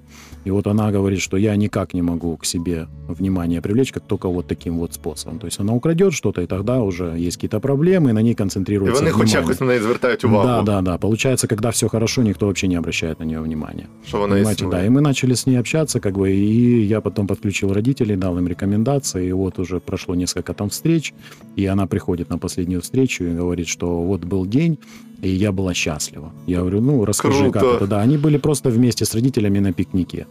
И 0.46 0.52
вот 0.52 0.68
она 0.68 0.92
говорит, 0.92 1.22
что 1.22 1.38
я 1.38 1.56
никак 1.56 1.94
не 1.94 2.02
могу 2.02 2.36
к 2.38 2.46
себе 2.46 2.88
внимание 3.08 3.62
привлечь, 3.62 3.92
как 3.94 4.04
только 4.08 4.28
вот 4.30 4.48
таким 4.48 4.78
вот 4.80 4.94
способом. 4.94 5.40
То 5.40 5.48
есть 5.48 5.60
она 5.62 5.74
украдет 5.74 6.14
что-то, 6.14 6.42
и 6.42 6.46
тогда 6.46 6.82
уже 6.82 7.06
есть 7.28 7.38
какие-то 7.38 7.60
проблемы, 7.60 8.10
и 8.10 8.14
на 8.14 8.22
ней 8.22 8.32
І 8.32 8.36
концентрируется 8.36 9.00
вони 9.00 9.12
хоч 9.12 9.24
внимание. 9.24 9.42
якось 9.42 9.62
на 9.62 9.68
неї 9.68 9.80
звертають 9.80 10.26
увагу, 10.26 10.48
Да, 10.48 10.62
да, 10.62 10.82
да. 10.82 10.98
Получается, 10.98 11.48
когда 11.48 11.70
все 11.70 11.88
хорошо, 11.88 12.22
никто 12.24 12.46
вообще 12.46 12.68
не 12.68 12.78
обращает 12.80 13.20
на 13.20 13.26
нее 13.26 13.40
внимания. 13.40 13.86
що 14.08 14.18
вона 14.18 14.34
Понимаете, 14.34 14.62
да. 14.66 14.68
існує. 14.68 14.88
И 14.88 14.90
мы 14.90 15.02
начали 15.02 15.32
с 15.36 15.48
ней 15.48 15.58
общаться, 15.60 16.00
как 16.00 16.18
бы, 16.18 16.28
и 16.28 16.86
я 16.88 17.02
потом 17.02 17.28
подключил 17.28 17.74
родителей, 17.74 18.16
дал 18.18 18.38
им 18.38 18.48
рекомендации, 18.48 19.31
и 19.33 19.35
вот 19.35 19.59
уже 19.59 19.81
прошло 19.81 20.15
несколько 20.15 20.53
там 20.53 20.69
встреч, 20.69 21.15
и 21.59 21.67
она 21.73 21.87
приходит 21.87 22.31
на 22.31 22.39
последнюю 22.39 22.81
встречу 22.81 23.25
и 23.25 23.35
говорит, 23.35 23.69
что 23.69 24.03
вот 24.03 24.25
был 24.25 24.47
день, 24.47 24.79
и 25.23 25.29
я 25.29 25.53
была 25.53 25.75
счастлива. 25.75 26.33
Я 26.47 26.59
говорю, 26.59 26.81
ну, 26.81 27.05
расскажи, 27.05 27.39
Круто. 27.39 27.61
как 27.61 27.75
это. 27.77 27.87
Да, 27.87 28.03
они 28.03 28.17
были 28.19 28.39
просто 28.39 28.71
вместе 28.71 29.05
с 29.05 29.15
родителями 29.15 29.61
на 29.61 29.73
пикнике. 29.73 30.27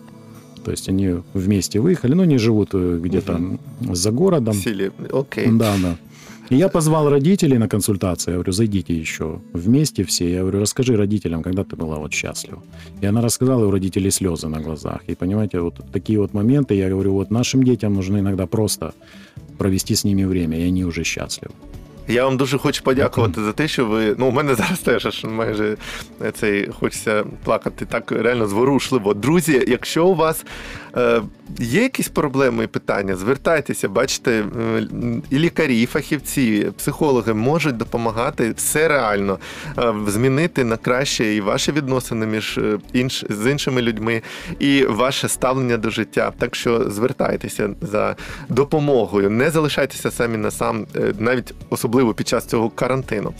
То 0.63 0.71
есть 0.71 0.89
они 0.89 1.15
вместе 1.33 1.79
выехали, 1.79 2.15
но 2.15 2.23
они 2.23 2.37
живут 2.37 2.69
э, 2.73 2.99
где-то 3.03 3.39
за 3.93 4.11
городом. 4.11 4.53
Сілі. 4.53 4.91
Окей. 5.13 5.47
Да, 5.51 5.77
да. 5.81 5.95
И 6.51 6.57
я 6.57 6.67
позвал 6.67 7.09
родителей 7.09 7.57
на 7.57 7.69
консультацию. 7.69 8.33
Я 8.33 8.37
говорю, 8.37 8.51
зайдите 8.51 8.93
еще 8.93 9.39
вместе 9.53 10.03
все. 10.03 10.29
Я 10.29 10.41
говорю, 10.41 10.59
расскажи 10.59 10.97
родителям, 10.97 11.43
когда 11.43 11.63
ты 11.63 11.77
была 11.77 11.97
вот 11.97 12.11
счастлива. 12.11 12.61
И 12.99 13.05
она 13.05 13.21
рассказала, 13.21 13.65
у 13.65 13.71
родителей 13.71 14.11
слезы 14.11 14.49
на 14.49 14.59
глазах. 14.59 14.99
И 15.07 15.15
понимаете, 15.15 15.61
вот 15.61 15.79
такие 15.93 16.19
вот 16.19 16.33
моменты, 16.33 16.75
я 16.75 16.89
говорю, 16.89 17.13
вот 17.13 17.31
нашим 17.31 17.63
детям 17.63 17.93
нужно 17.93 18.17
иногда 18.17 18.47
просто 18.47 18.93
провести 19.57 19.95
с 19.95 20.03
ними 20.03 20.25
время, 20.25 20.59
и 20.59 20.63
они 20.63 20.83
уже 20.83 21.05
счастливы. 21.05 21.53
Я 22.07 22.25
вам 22.25 22.37
дуже 22.37 22.57
хочу 22.57 22.83
подякувати 22.83 23.43
за 23.43 23.51
те, 23.51 23.67
що 23.67 23.85
ви. 23.85 24.15
Ну, 24.17 24.27
у 24.27 24.31
мене 24.31 24.55
зараз 24.55 24.79
теж 24.79 25.05
аж 25.05 25.23
майже 25.23 25.77
цей 26.33 26.69
хочеться 26.79 27.23
плакати 27.43 27.85
так 27.85 28.11
реально 28.11 28.47
зворушливо. 28.47 29.13
Друзі, 29.13 29.63
якщо 29.67 30.05
у 30.05 30.15
вас 30.15 30.45
е, 30.97 31.21
є 31.59 31.81
якісь 31.81 32.07
проблеми 32.07 32.63
і 32.63 32.67
питання, 32.67 33.15
звертайтеся, 33.15 33.89
бачите, 33.89 34.45
і 35.29 35.39
лікарі, 35.39 35.81
і 35.81 35.85
фахівці, 35.85 36.71
психологи 36.77 37.33
можуть 37.33 37.77
допомагати 37.77 38.51
все 38.51 38.87
реально 38.87 39.39
е, 39.77 39.93
змінити 40.07 40.63
на 40.63 40.77
краще 40.77 41.33
і 41.35 41.41
ваші 41.41 41.71
відносини 41.71 42.25
між 42.25 42.57
е, 42.57 42.79
інш, 42.93 43.25
з 43.29 43.51
іншими 43.51 43.81
людьми, 43.81 44.21
і 44.59 44.85
ваше 44.85 45.29
ставлення 45.29 45.77
до 45.77 45.89
життя. 45.89 46.31
Так 46.37 46.55
що 46.55 46.89
звертайтеся 46.89 47.69
за 47.81 48.15
допомогою, 48.49 49.29
не 49.29 49.49
залишайтеся 49.49 50.11
самі 50.11 50.37
на 50.37 50.51
сам, 50.51 50.85
е, 50.95 51.13
навіть 51.19 51.53
особливо 51.69 51.90
під 52.15 52.27
час 52.27 52.45
цього 52.45 52.69
карантину. 52.69 53.33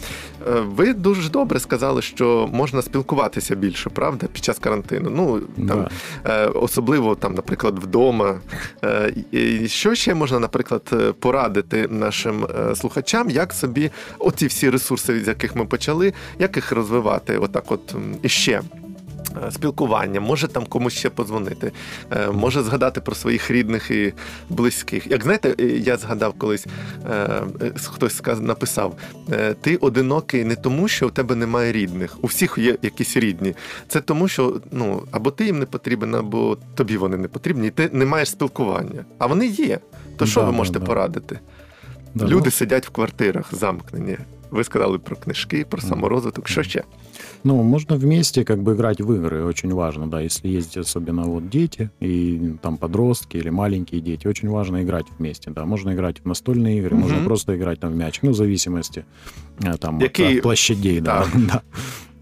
Е, 0.48 0.52
Ви 0.60 0.94
дуже 0.94 1.30
добре 1.30 1.60
сказали, 1.60 2.02
що 2.02 2.50
можна 2.54 2.82
спілкуватися 2.82 3.56
більше, 3.56 3.90
правда, 3.90 4.28
під 4.34 4.44
час 4.44 4.60
карантину. 4.60 5.10
Ну 5.10 5.40
там 5.68 5.88
Да. 6.26 6.46
е, 6.46 6.48
особливо 6.48 7.16
там, 7.16 7.34
наприклад, 7.34 7.80
вдома. 7.80 8.40
Е, 8.84 9.14
і 9.32 9.68
Що 9.68 9.96
ще 9.96 10.14
можна, 10.14 10.40
наприклад, 10.40 11.16
порадити 11.20 11.88
нашим 11.90 12.48
слухачам, 12.76 13.30
як 13.30 13.54
собі 13.54 13.92
оці 14.20 14.48
всі 14.48 14.70
ресурси, 14.70 15.24
з 15.24 15.28
яких 15.28 15.56
ми 15.56 15.66
почали, 15.66 16.14
як 16.40 16.56
їх 16.56 16.72
розвивати? 16.72 17.38
Отак, 17.38 17.72
от 17.72 17.96
іще. 18.22 18.62
Е, 19.48 19.52
Спілкування, 19.52 20.20
може 20.20 20.48
там 20.48 20.66
комусь 20.66 20.94
ще 20.94 21.10
подзвонити, 21.10 21.72
е, 22.12 22.32
може 22.32 22.64
згадати 22.64 23.02
про 23.02 23.16
своїх 23.16 23.52
рідних 23.52 23.92
і 23.92 24.14
близьких. 24.50 25.08
Як 25.08 25.24
знаєте, 25.24 25.56
е, 25.60 25.64
я 25.64 25.98
згадав 25.98 26.34
колись, 26.38 26.66
хтось 27.84 28.22
сказ- 28.22 28.42
написав: 28.42 28.96
ти 29.62 29.76
одинокий 29.76 30.44
не 30.44 30.56
тому, 30.56 30.88
що 30.88 31.08
у 31.08 31.10
тебе 31.10 31.36
немає 31.36 31.72
рідних. 31.72 32.18
У 32.24 32.28
всіх 32.28 32.58
є 32.58 32.78
якісь 32.82 33.18
рідні. 33.18 33.56
Це 33.88 34.02
тому, 34.02 34.28
що 34.28 34.62
ну 34.72 35.04
або 35.12 35.32
ти 35.32 35.46
їм 35.46 35.60
не 35.60 35.66
потрібен, 35.66 36.16
або 36.16 36.58
тобі 36.76 36.98
вони 36.98 37.18
не 37.18 37.28
потрібні, 37.28 37.68
і 37.68 37.72
ти 37.72 37.90
не 37.94 38.06
маєш 38.06 38.30
спілкування. 38.30 39.06
А 39.18 39.26
вони 39.26 39.48
є. 39.48 39.80
То 40.18 40.26
що 40.26 40.40
Да, 40.40 40.46
ви 40.46 40.52
можете 40.52 40.80
да. 40.80 40.86
порадити? 40.86 41.40
Да, 42.16 42.26
Люди 42.26 42.46
ну, 42.46 42.52
сидять 42.52 42.88
в 42.88 42.90
квартирах 42.90 43.56
замкнені. 43.56 44.18
Ви 44.52 44.64
сказали 44.64 45.00
про 45.00 45.16
книжки, 45.16 45.66
про 45.70 45.82
саморозвиток. 45.82 46.48
Що 46.48 46.64
ще? 46.64 46.84
Ну, 47.44 47.64
можно 47.64 47.96
вместе 47.96 48.46
как 48.46 48.62
бы 48.62 48.74
играть 48.76 49.02
в 49.02 49.12
игры, 49.14 49.44
очень 49.46 49.74
важно, 49.74 50.08
да, 50.08 50.22
если 50.22 50.48
есть 50.48 50.78
особенно 50.78 51.24
вот 51.24 51.50
дети 51.50 51.90
и 52.00 52.56
там 52.62 52.78
подростки 52.78 53.38
или 53.38 53.50
маленькие 53.50 54.00
дети, 54.02 54.28
очень 54.28 54.48
важно 54.50 54.84
играть 54.84 55.06
вместе, 55.18 55.50
да, 55.50 55.66
можно 55.66 55.92
играть 55.94 56.20
в 56.20 56.26
настольные 56.26 56.78
игры, 56.80 56.96
можно 56.96 57.18
Мгм. 57.18 57.26
просто 57.26 57.56
играть 57.58 57.80
там 57.80 57.94
в 57.94 57.96
мячик, 57.96 58.24
ну, 58.24 58.32
в 58.32 58.36
зависимости 58.36 59.06
э, 59.64 59.78
там 59.78 59.98
от, 59.98 60.04
Какие- 60.04 60.38
от 60.38 60.44
площадей, 60.44 61.00
да, 61.00 61.26
да. 61.48 61.64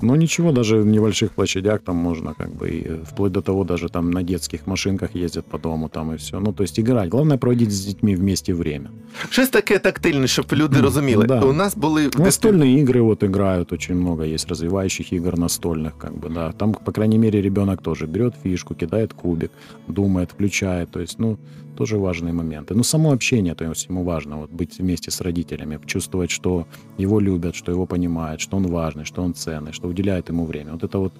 Ну, 0.01 0.15
ничего, 0.15 0.51
даже 0.51 0.77
в 0.81 0.85
небольших 0.85 1.31
площадях 1.31 1.79
там 1.81 1.95
можно 1.95 2.33
как 2.33 2.49
бы, 2.55 2.69
и, 2.69 2.83
э, 2.89 2.97
вплоть 3.03 3.31
до 3.31 3.41
того, 3.41 3.63
даже 3.63 3.89
там 3.89 4.11
на 4.11 4.23
детских 4.23 4.67
машинках 4.67 5.15
ездят 5.15 5.45
по 5.45 5.57
дому 5.57 5.89
там 5.89 6.11
и 6.13 6.15
все, 6.15 6.39
ну, 6.39 6.53
то 6.53 6.63
есть 6.63 6.79
играть, 6.79 7.09
главное 7.09 7.37
проводить 7.37 7.71
с 7.71 7.85
детьми 7.85 8.15
вместе 8.15 8.53
время. 8.53 8.89
Щось 9.29 9.49
таке 9.49 9.79
тактильне, 9.79 10.27
щоб 10.27 10.45
люди 10.53 10.81
розуміли. 10.81 11.25
да. 11.27 11.39
У 11.41 11.53
нас 11.53 11.75
були 11.77 12.07
дитин- 12.07 12.23
Настольные 12.25 12.85
игры 12.85 13.01
вот 13.01 13.23
играют 13.23 13.73
очень 13.73 13.95
много, 13.95 14.23
есть 14.25 14.49
развивающих 14.49 15.13
игр 15.13 15.37
настольных, 15.37 15.97
как 15.97 16.13
бы, 16.13 16.33
да. 16.33 16.51
Там, 16.51 16.73
по 16.85 16.91
крайней 16.91 17.17
мере, 17.17 17.41
ребенок 17.41 17.81
тоже 17.81 18.05
берет 18.07 18.33
фишку, 18.43 18.75
кидает 18.75 19.13
кубик, 19.13 19.51
думает, 19.87 20.31
включает, 20.31 20.91
то 20.91 20.99
есть, 20.99 21.19
ну, 21.19 21.37
тоже 21.77 21.97
важные 21.97 22.33
моменты. 22.33 22.75
Ну, 22.75 22.83
само 22.83 23.11
общение, 23.11 23.55
то 23.55 23.65
есть 23.65 23.89
ему 23.89 24.03
важно 24.03 24.37
вот 24.37 24.51
быть 24.51 24.79
вместе 24.79 25.11
с 25.11 25.21
родителями, 25.21 25.79
чувствовать, 25.85 26.29
что 26.31 26.65
его 26.99 27.21
любят, 27.21 27.55
что 27.55 27.71
его 27.71 27.85
понимают, 27.85 28.41
что 28.41 28.57
он 28.57 28.67
важный, 28.67 29.05
что 29.05 29.21
он 29.23 29.33
ценный, 29.33 29.71
что 29.71 29.87
уделяет 29.89 30.29
ему 30.29 30.45
время. 30.45 30.71
Вот 30.71 30.83
это 30.83 30.97
вот 30.99 31.13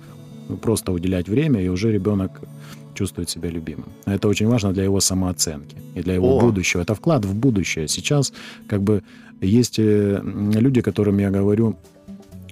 ну, 0.49 0.58
просто 0.58 0.91
уделять 0.91 1.29
время, 1.29 1.62
и 1.62 1.69
уже 1.69 1.91
ребенок 1.91 2.41
чувствует 2.93 3.29
себя 3.29 3.49
любимым. 3.49 3.89
Это 4.05 4.27
очень 4.27 4.47
важно 4.47 4.73
для 4.73 4.84
его 4.84 4.99
самооценки 4.99 5.75
и 5.95 6.01
для 6.01 6.15
его 6.15 6.38
О. 6.38 6.41
будущего. 6.41 6.82
Это 6.82 6.95
вклад 6.95 7.25
в 7.25 7.34
будущее. 7.34 7.88
Сейчас 7.88 8.34
как 8.67 8.82
бы 8.82 9.03
есть 9.41 9.79
э, 9.79 10.21
люди, 10.60 10.82
которым 10.82 11.19
я 11.19 11.29
говорю, 11.29 11.75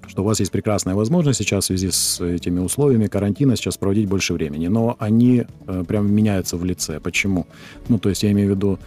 что 0.08 0.22
у 0.24 0.26
вас 0.26 0.40
есть 0.40 0.52
прекрасная 0.52 0.96
возможность 0.96 1.40
сейчас 1.40 1.66
в 1.66 1.68
связи 1.68 1.92
с 1.92 2.22
этими 2.22 2.60
условиями 2.60 3.08
карантина 3.08 3.56
сейчас 3.56 3.78
проводить 3.78 4.08
больше 4.08 4.34
времени, 4.34 4.68
но 4.68 4.96
они 5.00 5.46
э, 5.68 5.84
прям 5.88 6.14
меняются 6.14 6.58
в 6.58 6.66
лице. 6.66 7.00
Почему? 7.00 7.46
Ну, 7.90 8.00
то 8.00 8.10
есть 8.10 8.24
я 8.24 8.32
имею 8.32 8.54
в 8.54 8.56
виду, 8.56 8.80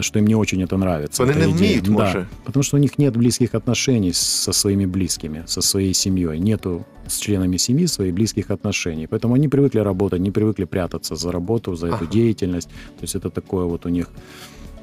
что 0.00 0.18
им 0.18 0.26
не 0.26 0.34
очень 0.34 0.62
это 0.62 0.76
нравится. 0.76 1.24
Эта 1.24 1.34
не 1.46 1.46
вміють, 1.52 1.84
Да, 1.84 1.92
може. 1.92 2.26
потому 2.44 2.62
что 2.62 2.76
у 2.76 2.80
них 2.80 2.98
нет 2.98 3.16
близких 3.16 3.54
отношений 3.54 4.12
со 4.12 4.52
своими 4.52 4.86
близкими, 4.86 5.42
со 5.46 5.62
своей 5.62 5.94
семьей, 5.94 6.40
нету 6.40 6.84
с 7.06 7.18
членами 7.18 7.58
семьи 7.58 7.86
своих 7.86 8.14
близких 8.14 8.50
отношений. 8.50 9.06
Поэтому 9.06 9.34
они 9.34 9.48
привыкли 9.48 9.80
работать, 9.84 10.20
не 10.20 10.30
привыкли 10.30 10.64
прятаться 10.66 11.16
за 11.16 11.32
работу, 11.32 11.76
за 11.76 11.86
эту 11.86 11.94
Ага. 11.96 12.06
деятельность. 12.12 12.68
То 12.68 13.04
есть 13.04 13.14
это 13.16 13.30
такое 13.30 13.64
вот 13.64 13.86
у 13.86 13.88
них 13.88 14.06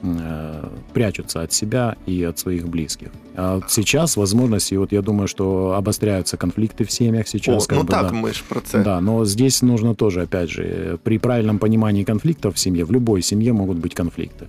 э, 0.04 0.68
прячутся 0.94 1.42
от 1.42 1.54
себя 1.54 1.96
и 2.08 2.24
от 2.24 2.40
своих 2.40 2.68
близких. 2.68 3.08
А 3.36 3.56
вот 3.56 3.64
сейчас 3.72 4.18
возможности, 4.18 4.76
вот 4.78 4.92
я 4.94 5.02
думаю, 5.02 5.28
что 5.28 5.74
обостряются 5.78 6.38
конфликты 6.38 6.84
в 6.86 6.92
семьях 6.92 7.28
сейчас. 7.28 7.68
О, 7.70 7.76
ну 7.76 7.82
бы, 7.84 7.88
так, 7.90 8.12
да. 8.12 8.14
ми 8.14 8.32
ж 8.34 8.44
про 8.50 8.62
це. 8.62 8.80
Да, 8.84 9.02
но 9.02 9.26
здесь 9.26 9.62
нужно 9.64 9.94
тоже, 9.94 10.22
опять 10.24 10.50
же, 10.50 10.64
э, 10.64 10.98
при 11.04 11.18
правильном 11.20 11.58
понимании 11.60 12.04
конфликтов 12.04 12.54
в 12.56 12.58
семье, 12.58 12.84
в 12.86 12.92
любой 12.92 13.22
семье 13.22 13.54
могут 13.54 13.78
быть 13.78 13.94
конфликты. 13.94 14.48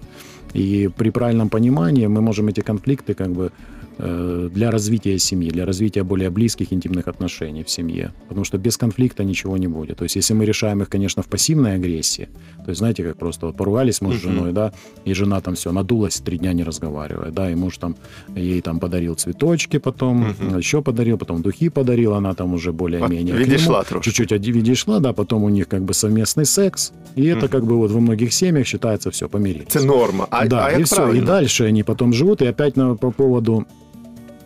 И 0.53 0.89
при 0.97 1.09
правильном 1.09 1.49
понимании 1.49 2.07
мы 2.07 2.21
можем 2.21 2.47
эти 2.47 2.61
конфликты 2.61 3.13
как 3.13 3.29
бы 3.29 3.45
э, 3.45 3.51
для 4.53 4.69
развития 4.71 5.17
семьи, 5.19 5.49
для 5.49 5.65
развития 5.65 6.03
более 6.03 6.29
близких 6.29 6.71
интимных 6.71 7.07
отношений 7.07 7.63
в 7.63 7.69
семье. 7.69 8.11
Потому 8.27 8.45
что 8.45 8.57
без 8.59 8.77
конфликта 8.77 9.23
ничего 9.23 9.57
не 9.57 9.67
будет. 9.67 9.97
То 9.97 10.03
есть 10.03 10.15
если 10.17 10.35
мы 10.35 10.45
решаем 10.45 10.81
их, 10.81 10.89
конечно, 10.89 11.23
в 11.23 11.25
пассивной 11.25 11.73
агрессии, 11.75 12.27
то 12.63 12.69
есть 12.69 12.77
знаете, 12.77 13.03
как 13.03 13.17
просто 13.17 13.47
вот 13.47 13.57
поругались 13.57 14.01
муж 14.01 14.15
с 14.19 14.23
Мгм. 14.23 14.33
женой, 14.35 14.51
да, 14.53 14.71
и 15.07 15.13
жена 15.13 15.41
там 15.41 15.53
все, 15.55 15.71
надулась, 15.71 16.19
три 16.19 16.37
дня 16.37 16.53
не 16.53 16.63
разговаривая, 16.63 17.31
да, 17.31 17.49
и 17.51 17.55
муж 17.55 17.77
там 17.77 17.95
ей 18.35 18.61
там 18.61 18.79
подарил 18.79 19.15
цветочки 19.15 19.79
потом, 19.79 20.17
Мгм. 20.39 20.59
еще 20.59 20.81
подарил, 20.81 21.17
потом 21.17 21.41
духи 21.41 21.69
подарил, 21.69 22.13
она 22.13 22.33
там 22.33 22.53
уже 22.53 22.71
более-менее. 22.71 23.33
От- 23.33 23.39
к 23.39 23.45
нему 23.45 23.45
відійшла 23.45 23.83
трошки. 23.83 24.11
чуть-чуть 24.11 24.31
оди- 24.31 24.51
відійшла, 24.51 24.99
да, 24.99 25.13
потом 25.13 25.43
у 25.43 25.49
них 25.49 25.67
как 25.67 25.81
бы 25.81 25.93
совместный 25.93 26.45
секс, 26.45 26.93
и 27.17 27.21
это 27.21 27.37
Мгм. 27.37 27.47
как 27.47 27.63
бы 27.63 27.73
вот 27.77 27.91
во 27.91 27.99
многих 27.99 28.33
семьях 28.33 28.67
считается 28.67 29.09
все, 29.09 29.27
помирились. 29.27 29.67
Це 29.67 29.83
норма. 29.83 30.27
А, 30.29 30.47
да, 30.47 30.57
а 30.65 30.71
и 30.71 30.77
як 30.77 30.85
все, 30.85 30.95
правильно? 30.95 31.23
и 31.23 31.25
дальше 31.25 31.65
они 31.67 31.83
потом 31.83 32.13
живут, 32.13 32.41
и 32.41 32.45
опять 32.49 32.77
на, 32.77 32.95
по 32.95 33.11
поводу, 33.11 33.53
э, 33.53 33.63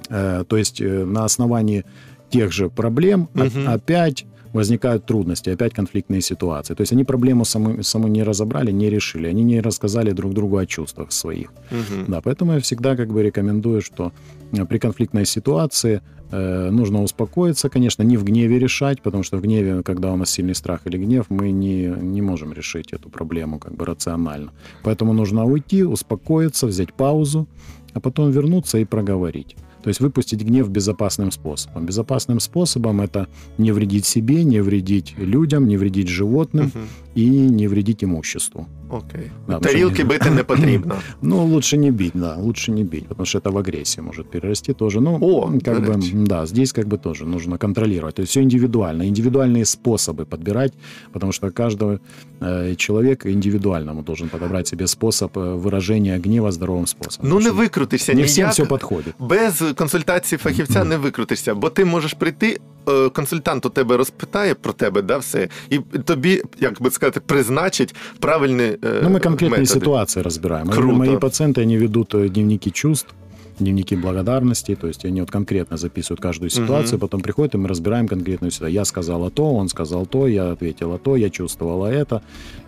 то 0.08 0.56
есть 0.56 0.80
э, 0.80 1.04
на 1.04 1.24
основании 1.24 1.84
тех 2.30 2.52
же 2.52 2.68
проблем 2.68 3.28
Мгм. 3.34 3.68
опять 3.68 4.26
возникают 4.52 5.04
трудности, 5.04 5.50
опять 5.50 5.74
конфликтные 5.74 6.22
ситуации. 6.22 6.74
То 6.74 6.80
есть 6.80 6.92
они 6.92 7.04
проблему 7.04 7.44
саму, 7.44 7.82
саму 7.82 8.08
не 8.08 8.22
разобрали, 8.24 8.72
не 8.72 8.90
решили, 8.90 9.28
они 9.28 9.44
не 9.44 9.60
рассказали 9.60 10.12
друг 10.12 10.32
другу 10.32 10.56
о 10.56 10.66
чувствах 10.66 11.12
своих. 11.12 11.52
Мгм. 11.70 12.04
Да, 12.08 12.20
поэтому 12.20 12.52
я 12.52 12.60
всегда 12.60 12.96
как 12.96 13.08
бы 13.08 13.22
рекомендую, 13.22 13.82
что 13.82 14.12
э, 14.52 14.64
при 14.64 14.78
конфликтной 14.78 15.26
ситуации 15.26 16.00
э, 16.30 16.70
нужно 16.70 17.02
успокоиться, 17.02 17.68
конечно, 17.68 18.04
не 18.04 18.16
в 18.16 18.24
гневе 18.24 18.58
решать, 18.58 19.02
потому 19.02 19.22
что 19.24 19.36
в 19.36 19.42
гневе, 19.42 19.82
когда 19.82 20.12
у 20.12 20.16
нас 20.16 20.30
сильный 20.30 20.54
страх 20.54 20.80
или 20.86 20.96
гнев, 20.96 21.26
мы 21.28 21.50
не, 21.50 21.94
не 22.00 22.22
можем 22.22 22.52
решить 22.52 22.94
эту 22.94 23.10
проблему 23.10 23.58
как 23.58 23.74
бы 23.74 23.84
рационально. 23.84 24.52
Поэтому 24.82 25.12
нужно 25.12 25.44
уйти, 25.44 25.84
успокоиться, 25.84 26.66
взять 26.66 26.94
паузу, 26.94 27.46
а 27.92 28.00
потом 28.00 28.30
вернуться 28.30 28.78
и 28.78 28.84
проговорить. 28.84 29.56
То 29.85 29.87
есть 29.87 29.99
выпустить 29.99 30.43
гнев 30.43 30.69
безопасным 30.69 31.31
способом. 31.31 31.85
Безопасным 31.85 32.39
способом 32.39 33.01
это 33.01 33.27
не 33.57 33.71
вредить 33.71 34.05
себе, 34.05 34.43
не 34.43 34.61
вредить 34.61 35.15
людям, 35.17 35.67
не 35.67 35.77
вредить 35.77 36.07
животным, 36.07 36.67
Мгм. 36.67 36.87
и 37.17 37.29
не 37.29 37.67
вредить 37.67 38.03
имуществу. 38.03 38.65
Окей. 38.89 39.31
Да, 39.47 39.59
Тарілки 39.59 39.83
тому 39.83 39.95
що 39.95 40.05
бити 40.05 40.29
не 40.29 40.43
потрібно. 40.43 40.95
Ну, 41.21 41.45
лучше 41.45 41.77
не 41.77 41.91
бить, 41.91 42.11
да, 42.15 42.35
лучше 42.35 42.71
не 42.71 42.83
бить, 42.83 43.07
потому 43.07 43.25
что 43.25 43.39
это 43.39 43.51
в 43.51 43.57
агрессию 43.57 44.05
может 44.05 44.29
перерасти 44.29 44.73
тоже. 44.73 45.01
Ну, 45.01 45.17
О, 45.21 45.51
как 45.65 45.85
до 45.85 45.91
бы, 45.91 45.95
речи. 45.95 46.13
да, 46.15 46.45
здесь 46.45 46.71
как 46.73 46.87
бы 46.87 46.97
тоже 46.97 47.25
нужно 47.25 47.57
контролировать. 47.57 48.15
То 48.15 48.21
есть 48.21 48.31
все 48.31 48.41
индивидуально, 48.41 49.03
индивидуальные 49.03 49.65
способы 49.65 50.25
подбирать, 50.25 50.73
потому 51.13 51.31
что 51.31 51.51
каждый 51.51 51.99
э, 52.41 52.75
человек 52.75 53.25
индивидуально 53.25 53.91
ему 53.91 54.01
должен 54.03 54.29
подобрать 54.29 54.67
себе 54.67 54.87
способ 54.87 55.37
э, 55.37 55.55
выражения 55.55 56.19
гнева 56.19 56.51
здоровым 56.51 56.87
способом. 56.87 57.29
Ну 57.29 57.35
не 57.35 57.41
Потому 57.43 57.55
что 57.55 57.63
викрутишся 57.63 58.13
Не 58.13 58.23
всем 58.23 58.43
ніяк. 58.43 58.53
все 58.53 58.65
подходит. 58.65 59.13
Без 59.19 59.63
консультації 59.75 60.39
фахівця 60.39 60.83
не 60.83 60.97
викрутишся, 60.97 61.55
бо 61.55 61.69
ти 61.69 61.85
можеш 61.85 62.13
прийти, 62.13 62.47
е, 62.49 62.74
консультант 63.13 63.65
у 63.65 63.69
тебе 63.69 63.97
розпитає 63.97 64.53
про 64.55 64.73
тебе, 64.73 65.01
да, 65.01 65.17
все, 65.17 65.49
і 65.69 65.79
тобі, 66.05 66.41
як 66.59 66.81
би 66.81 66.91
сказати, 66.91 67.19
призначить 67.19 67.95
правильні 68.19 68.63
е, 68.63 68.77
Ну, 69.03 69.09
мы 69.09 69.19
конкретные 69.19 69.49
методи. 69.49 69.65
ситуации 69.65 70.21
разбираем. 70.23 70.67
Круто. 70.69 70.93
Мои 70.97 71.17
пациенты, 71.17 71.61
они 71.61 71.77
ведут 71.77 72.15
э, 72.15 72.29
дневники 72.29 72.71
чувств, 72.71 73.13
дневники 73.59 73.95
благодарности, 73.95 74.75
то 74.75 74.87
есть 74.87 75.05
они 75.05 75.19
вот 75.21 75.31
конкретно 75.31 75.77
записывают 75.77 76.19
каждую 76.21 76.49
ситуацию, 76.49 76.93
Мгм. 76.97 76.99
потом 76.99 77.21
приходят, 77.21 77.55
и 77.55 77.57
мы 77.57 77.67
разбираем 77.67 78.07
конкретную 78.07 78.51
ситуацию. 78.51 78.73
Я 78.73 78.85
сказала 78.85 79.29
то, 79.29 79.53
он 79.55 79.67
сказал 79.69 80.05
то, 80.07 80.27
я 80.27 80.51
ответила 80.51 80.97
то, 80.97 81.15
я 81.17 81.29
чувствовала 81.29 81.85
это. 81.91 82.21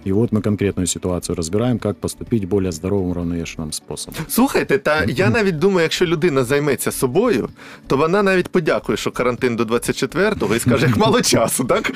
И 0.07 0.11
вот 0.11 0.31
мы 0.33 0.41
конкретную 0.41 0.87
ситуацию 0.87 1.35
разбираем, 1.35 1.79
как 1.79 1.95
поступить 1.97 2.47
более 2.47 2.71
здоровым, 2.71 3.09
уравновешенным 3.11 3.71
способом. 3.71 4.19
Слухайте, 4.27 4.77
та 4.77 5.03
я 5.07 5.29
навіть 5.29 5.59
думаю, 5.59 5.81
якщо 5.83 6.05
людина 6.05 6.43
займеться 6.43 6.91
собою, 6.91 7.49
то 7.87 7.97
вона 7.97 8.23
навіть 8.23 8.47
подякує, 8.47 8.97
що 8.97 9.11
карантин 9.11 9.55
до 9.55 9.63
24-го 9.63 10.55
і 10.55 10.59
скаже, 10.59 10.85
як 10.87 10.97
мало 10.97 11.21
часу, 11.21 11.63
так? 11.63 11.91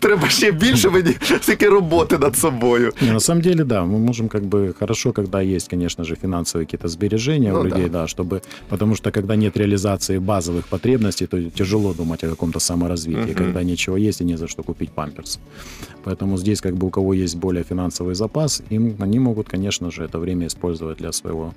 Треба 0.00 0.28
ще 0.28 0.52
більше 0.52 0.90
мені 0.90 1.14
всякі 1.30 1.66
роботи 1.66 2.18
над 2.18 2.36
собою. 2.36 2.92
Не, 3.02 3.12
на 3.12 3.20
самом 3.20 3.42
деле, 3.42 3.64
да, 3.64 3.82
мы 3.84 3.98
можем 3.98 4.28
как 4.28 4.42
бы 4.42 4.74
хорошо, 4.78 5.12
когда 5.12 5.42
есть, 5.42 5.68
конечно 5.70 6.04
же, 6.04 6.16
финансовые 6.22 6.64
какие-то 6.64 6.88
сбережения 6.88 7.52
Ну 7.52 7.60
у 7.60 7.64
людей, 7.64 7.88
да. 7.88 7.88
да. 8.02 8.04
чтобы, 8.06 8.40
потому 8.68 8.94
что 8.96 9.10
когда 9.10 9.36
нет 9.36 9.56
реализации 9.56 10.18
базовых 10.18 10.62
потребностей, 10.68 11.26
то 11.26 11.42
тяжело 11.50 11.94
думать 11.94 12.24
о 12.24 12.28
каком-то 12.28 12.60
саморазвитии, 12.60 13.32
Мгм. 13.32 13.34
когда 13.34 13.62
ничего 13.62 13.96
есть 13.98 14.20
и 14.20 14.24
не 14.24 14.36
за 14.38 14.46
что 14.48 14.62
купить 14.62 14.90
памперс. 14.90 15.38
Поэтому 16.04 16.38
здесь 16.38 16.60
как 16.60 16.74
бы 16.74 16.86
у 16.86 16.90
кого 16.90 17.14
есть 17.14 17.36
более 17.44 17.64
финансовый 17.64 18.14
запас, 18.14 18.62
им 18.72 18.94
они 19.00 19.18
могут, 19.20 19.48
конечно 19.48 19.90
же, 19.90 20.04
это 20.04 20.18
время 20.18 20.46
использовать 20.46 20.98
для 20.98 21.12
своего 21.12 21.52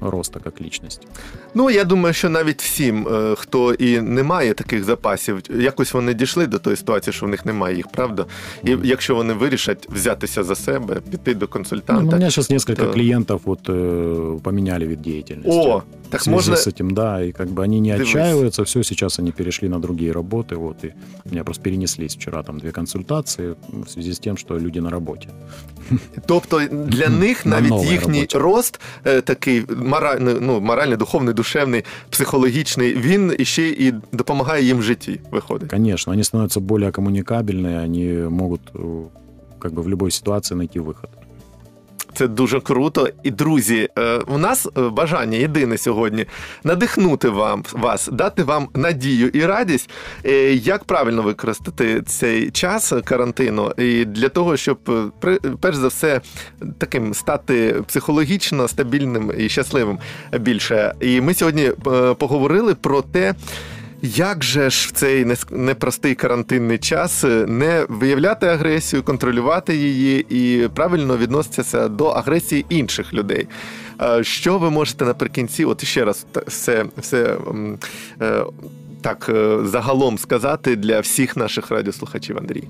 роста 0.00 0.40
как 0.40 0.60
личности. 0.60 1.06
Ну, 1.54 1.70
я 1.70 1.84
думаю, 1.84 2.14
що 2.14 2.28
навіть 2.30 2.62
всім, 2.62 3.08
е, 3.08 3.34
хто 3.38 3.74
і 3.74 4.00
не 4.00 4.22
має 4.22 4.54
таких 4.54 4.84
запасів, 4.84 5.38
якось 5.60 5.94
вони 5.94 6.14
дійшли 6.14 6.46
до 6.46 6.58
тої 6.58 6.76
ситуації, 6.76 7.14
що 7.14 7.26
в 7.26 7.28
них 7.28 7.46
немає 7.46 7.76
їх, 7.76 7.88
правда? 7.88 8.26
І 8.64 8.76
якщо 8.84 9.14
вони 9.14 9.34
вирішать 9.34 9.88
взятися 9.92 10.44
за 10.44 10.54
себе, 10.54 11.00
піти 11.10 11.34
до 11.34 11.46
Ну, 11.46 11.48
консультанта. 11.52 12.02
у 12.02 12.18
меня 12.18 12.30
сейчас 12.30 12.50
несколько 12.50 12.82
Да. 12.82 12.92
клиентов 12.92 13.40
вот 13.44 13.68
э, 13.68 14.40
поменяли 14.40 14.86
вид 14.86 15.02
деятельности. 15.02 15.50
О, 16.08 16.08
в 16.08 16.10
так 16.10 16.22
связи 16.22 16.34
можна. 16.34 16.56
с 16.56 16.66
этим, 16.68 16.90
да, 16.94 17.22
и 17.24 17.32
как 17.32 17.48
бы 17.48 17.64
они 17.64 17.80
не 17.80 17.92
Дивись. 17.92 18.08
отчаиваются, 18.08 18.62
все, 18.62 18.82
сейчас 18.84 19.18
они 19.18 19.32
перешли 19.32 19.68
на 19.68 19.78
другие 19.80 20.12
работы, 20.12 20.56
вот, 20.56 20.84
и 20.84 20.92
у 21.24 21.30
меня 21.30 21.44
просто 21.44 21.62
перенеслись 21.62 22.14
вчера 22.16 22.42
там 22.42 22.58
две 22.60 22.70
консультации 22.72 23.54
в 23.68 23.88
связи 23.90 24.12
с 24.12 24.18
тем, 24.18 24.36
что 24.36 24.58
люди 24.58 24.80
на 24.80 24.90
работе. 24.90 25.28
Тобто 26.26 26.60
для 26.68 27.08
них 27.08 27.46
На 27.46 27.50
навіть 27.56 27.70
новій 27.70 27.88
їхній 27.88 28.14
роботі. 28.20 28.38
рост 28.38 28.80
е, 29.04 29.20
такий 29.20 29.64
моральний, 29.76 30.34
ну, 30.40 30.60
моральний, 30.60 30.96
духовний, 30.96 31.34
душевний, 31.34 31.84
психологічний, 32.10 32.94
він 32.94 33.34
іще 33.38 33.68
і 33.68 33.94
допомагає 34.12 34.64
їм 34.64 34.78
в 34.78 34.82
житті, 34.82 35.20
виходить. 35.30 35.70
Конечно, 35.70 36.12
они 36.12 36.24
становятся 36.24 36.60
более 36.60 36.90
коммуникабельные, 36.90 37.84
они 37.84 38.28
могут 38.30 38.60
э, 38.74 39.02
как 39.58 39.72
бы 39.72 39.82
в 39.82 39.88
любой 39.88 40.10
ситуации 40.10 40.54
найти 40.56 40.80
выход. 40.80 41.08
Це 42.13 42.27
дуже 42.27 42.59
круто. 42.59 43.09
І 43.23 43.31
друзі, 43.31 43.89
е, 43.99 44.19
у 44.27 44.37
нас 44.37 44.67
е, 44.77 44.81
бажання 44.81 45.37
єдине 45.37 45.77
сьогодні 45.77 46.25
надихнути 46.63 47.29
вам 47.29 47.63
вас, 47.71 48.09
дати 48.11 48.43
вам 48.43 48.67
надію 48.75 49.27
і 49.27 49.45
радість, 49.45 49.89
е, 50.25 50.53
як 50.53 50.83
правильно 50.83 51.21
використати 51.21 52.01
цей 52.01 52.51
час 52.51 52.93
карантину, 53.03 53.71
і 53.77 54.05
для 54.05 54.29
того, 54.29 54.57
щоб 54.57 54.79
е, 55.25 55.39
перш 55.61 55.77
за 55.77 55.87
все 55.87 56.21
таким 56.77 57.13
стати 57.13 57.75
психологічно 57.87 58.67
стабільним 58.67 59.31
і 59.37 59.49
щасливим 59.49 59.99
більше. 60.39 60.93
І 60.99 61.21
ми 61.21 61.33
сьогодні 61.33 61.63
е, 61.63 62.13
поговорили 62.13 62.75
про 62.75 63.01
те. 63.01 63.35
Як 64.01 64.43
же 64.43 64.69
ж 64.69 64.87
в 64.87 64.91
цей 64.91 65.25
непростий 65.51 66.15
карантинний 66.15 66.77
час 66.77 67.23
е, 67.23 67.45
не 67.47 67.85
виявляти 67.89 68.47
агресію, 68.47 69.03
контролювати 69.03 69.75
її 69.75 70.25
і 70.29 70.67
правильно 70.67 71.17
відноситися 71.17 71.87
до 71.87 72.07
агресії 72.07 72.65
інших 72.69 73.13
людей? 73.13 73.47
Е, 74.01 74.23
Що 74.23 74.57
ви 74.57 74.69
можете 74.69 75.05
наприкінці, 75.05 75.65
от 75.65 75.85
ще 75.85 76.05
раз 76.05 76.25
все, 76.47 76.85
все 76.97 77.37
е, 78.21 78.43
так 79.01 79.31
загалом 79.63 80.17
сказати 80.17 80.75
для 80.75 80.99
всіх 80.99 81.37
наших 81.37 81.71
радіослухачів, 81.71 82.37
Андрій? 82.37 82.63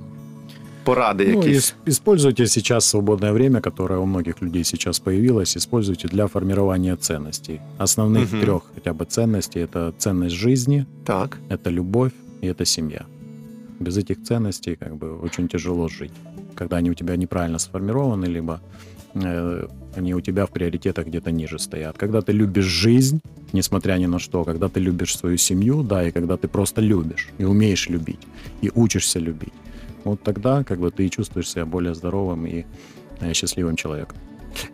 Поради 0.84 1.26
Ну, 1.28 1.39
якісь. 1.39 1.56
ис- 1.58 1.74
используйте 1.88 2.48
сейчас 2.48 2.86
свободное 2.86 3.32
время, 3.32 3.62
которое 3.62 4.00
у 4.00 4.06
многих 4.06 4.42
людей 4.42 4.63
сейчас 4.63 5.00
появилось, 5.00 5.58
используйте 5.58 6.08
для 6.08 6.28
формирования 6.28 6.96
ценностей. 6.96 7.60
Основных 7.78 8.32
Мгм. 8.34 8.42
трех 8.42 8.62
хотя 8.76 8.94
бы 8.94 9.06
ценностей– 9.06 9.60
это 9.65 9.94
ценность 9.98 10.36
жизни, 10.36 10.86
Так. 11.06 11.38
это 11.50 11.70
любовь 11.72 12.12
и 12.44 12.48
это 12.48 12.65
семья. 12.65 13.02
Без 13.80 13.98
этих 13.98 14.24
ценностей 14.24 14.76
как 14.76 14.96
бы 14.96 15.18
очень 15.26 15.48
тяжело 15.48 15.88
жить. 15.89 16.12
Когда 16.56 16.78
они 16.78 16.89
у 16.89 16.94
тебя 16.94 17.15
неправильно 17.18 17.60
сформированы, 17.60 18.26
либо 18.26 18.60
э, 19.15 19.68
они 19.98 20.13
у 20.13 20.22
тебя 20.22 20.44
в 20.46 20.50
приоритетах 20.50 21.06
где-то 21.08 21.32
ниже 21.32 21.58
стоят. 21.60 21.98
Когда 21.98 22.22
ты 22.22 22.32
любишь 22.34 22.65
жизнь, 22.65 23.20
несмотря 23.54 23.98
ни 24.00 24.06
на 24.08 24.20
что, 24.20 24.44
когда 24.44 24.68
ты 24.68 24.80
любишь 24.80 25.18
свою 25.18 25.38
семью, 25.38 25.84
да, 25.84 26.08
и 26.08 26.12
когда 26.12 26.36
ты 26.38 26.48
просто 26.48 26.82
любишь 26.82 27.30
и 27.39 27.44
умеешь 27.46 27.89
любить, 27.89 28.20
и 28.63 28.72
учишься 28.76 29.20
любить, 29.20 29.54
вот 30.10 30.24
тогда 30.24 30.63
как 30.63 30.80
бы 30.80 30.91
ты 30.91 31.06
и 31.06 31.10
чувствуешь 31.10 31.50
себя 31.50 31.65
более 31.65 31.93
здоровым 31.93 32.45
и 32.45 32.65
э, 33.22 33.34
счастливым 33.34 33.76
человеком. 33.76 34.17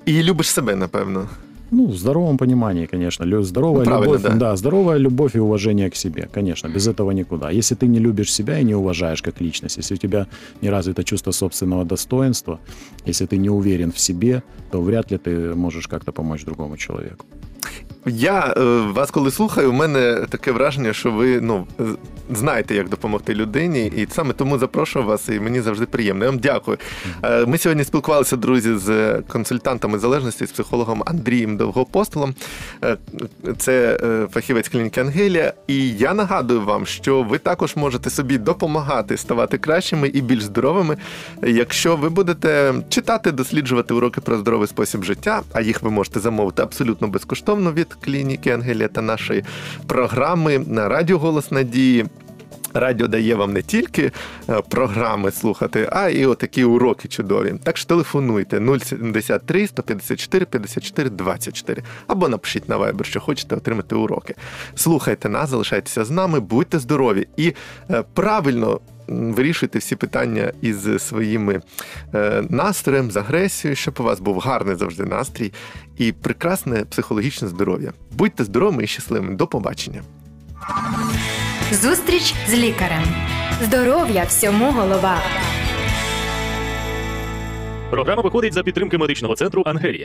І 0.06 0.24
любиш 0.24 0.50
себе, 0.50 0.76
напевно. 0.76 1.28
Ну, 1.71 1.88
в 1.88 1.95
здоровом 1.98 2.38
понимании, 2.38 2.86
конечно. 2.86 3.43
Здоровая 3.43 3.86
Ну, 3.86 4.04
любовь, 4.04 4.21
да. 4.21 4.56
здоровая 4.56 5.00
любовь 5.00 5.36
и 5.36 5.39
уважение 5.39 5.89
к 5.89 5.95
себе, 5.95 6.30
конечно, 6.34 6.69
без 6.69 6.88
этого 6.88 7.12
никуда. 7.12 7.52
Если 7.52 7.76
ты 7.76 7.88
не 7.88 8.00
любишь 8.00 8.32
себя 8.32 8.60
и 8.60 8.63
не 8.63 8.76
уважаешь 8.76 9.21
как 9.21 9.41
личность, 9.41 9.78
если 9.78 9.95
у 9.95 9.98
тебя 9.98 10.28
не 10.62 10.69
развито 10.69 11.04
чувство 11.04 11.32
собственного 11.32 11.84
достоинства, 11.84 12.60
если 13.08 13.26
ты 13.26 13.38
не 13.38 13.50
уверен 13.50 13.91
в 13.91 14.00
себе, 14.00 14.41
то 14.71 14.82
вряд 14.82 15.12
ли 15.12 15.17
ты 15.17 15.56
можешь 15.56 15.88
как-то 15.88 16.12
помочь 16.12 16.45
другому 16.45 16.78
человеку. 16.78 17.26
Я 18.06 18.54
е, 18.58 18.62
вас, 18.91 19.12
коли 19.12 19.32
слухаю, 19.32 19.70
у 19.70 19.74
мене 19.74 20.26
таке 20.30 20.52
враження, 20.52 20.94
що 20.94 21.12
ви 21.12 21.41
ну, 21.41 21.68
е, 21.80 21.84
знаєте, 22.30 22.76
як 22.76 22.89
допомогти 22.89 23.34
людині, 23.34 23.86
і 23.86 24.08
саме 24.12 24.34
тому 24.34 24.58
запрошую 24.58 25.06
вас, 25.06 25.30
і 25.30 25.39
мені 25.39 25.62
завжди 25.62 25.86
приємно. 25.86 26.26
Я 26.26 26.32
вам 26.32 26.39
дякую. 26.39 26.78
Е, 27.24 27.46
Ми 27.46 27.58
сьогодні 27.58 27.84
спілкувалися, 27.84 28.36
друзі, 28.38 28.76
з 28.76 29.22
консультантами 29.22 30.00
залежності, 30.00 30.46
з 30.46 30.52
психологом 30.52 31.04
Андрієм 31.06 31.58
Довгопостолом. 31.58 32.36
Це 33.58 34.00
фахівець 34.34 34.70
клініки 34.70 35.02
Ангелія. 35.02 35.54
І 35.68 35.89
я 35.89 36.13
нагадую 36.13 36.62
вам, 36.62 36.86
що 36.86 37.24
ви 37.24 37.38
також 37.38 37.76
можете 37.76 38.10
собі 38.10 38.38
допомагати 38.38 39.18
ставати 39.18 39.58
кращими 39.58 40.08
і 40.08 40.22
більш 40.22 40.44
здоровими, 40.44 40.98
якщо 41.44 41.96
ви 41.96 42.10
будете 42.10 42.74
читати, 42.89 43.32
досліджувати 43.32 43.94
уроки 43.94 44.22
про 44.22 44.38
здоровий 44.38 44.68
спосіб 44.68 45.04
життя, 45.04 45.41
а 45.54 45.62
їх 45.62 45.84
ви 45.84 45.89
можете 45.89 46.20
замовити 46.20 46.62
абсолютно 46.62 47.08
безкоштовно 47.08 47.72
від 47.72 47.94
клініки 48.01 48.51
Ангелія 48.51 48.88
та 48.88 49.01
нашої 49.01 49.43
програми 49.88 50.60
на 50.60 50.89
Радіо 50.89 51.17
Голос 51.17 51.51
Надії. 51.51 52.05
Радіо 52.75 53.08
дає 53.08 53.36
вам 53.36 53.53
не 53.53 53.62
тільки 53.62 54.12
е, 54.49 54.62
програми 54.69 55.31
слухати, 55.31 55.89
а 55.91 56.10
і 56.10 56.25
отакі 56.25 56.63
уроки 56.63 57.08
чудові. 57.08 57.53
Так 57.63 57.77
що 57.77 57.88
телефонуйте 57.88 58.79
073 58.84 59.67
154 59.67 60.45
54 60.45 61.10
24 61.10 61.84
або 62.08 62.29
напишіть 62.29 62.69
на 62.69 62.77
Viber, 62.77 63.03
що 63.03 63.19
хочете 63.19 63.55
отримати 63.55 63.95
уроки. 63.95 64.36
Слухайте 64.75 65.29
нас, 65.29 65.49
залишайтеся 65.49 66.05
з 66.05 66.12
нами, 66.12 66.39
будьте 66.39 66.79
здорові 66.79 67.27
і 67.38 67.53
е, 67.89 68.03
правильно 68.13 68.79
вирішуйте 69.08 69.80
всі 69.80 69.96
питання 69.96 70.52
із 70.62 71.04
своїми 71.08 71.62
е, 72.13 72.44
настроєм, 72.50 73.12
з 73.12 73.18
агресією, 73.18 73.76
щоб 73.76 73.96
у 74.00 74.04
вас 74.04 74.20
був 74.20 74.39
гарний 74.39 74.76
завжди 74.76 75.06
настрій 75.06 75.54
і 75.98 76.12
прекрасне 76.12 76.86
психологічне 76.86 77.48
здоров'я. 77.48 77.94
Будьте 78.12 78.44
здоровими 78.44 78.84
і 78.84 78.88
щасливими. 78.88 79.36
До 79.36 79.48
побачення. 79.48 80.02
Зустріч 81.72 82.34
з 82.48 82.54
лікарем. 82.54 83.04
Здоров'я 83.62 84.24
всьому 84.24 84.72
голова. 84.72 85.18
Програма 87.89 88.22
виходить 88.22 88.54
за 88.54 88.63
підтримки 88.63 88.98
медичного 88.98 89.36
центру 89.36 89.63
Ангелія. 89.65 90.04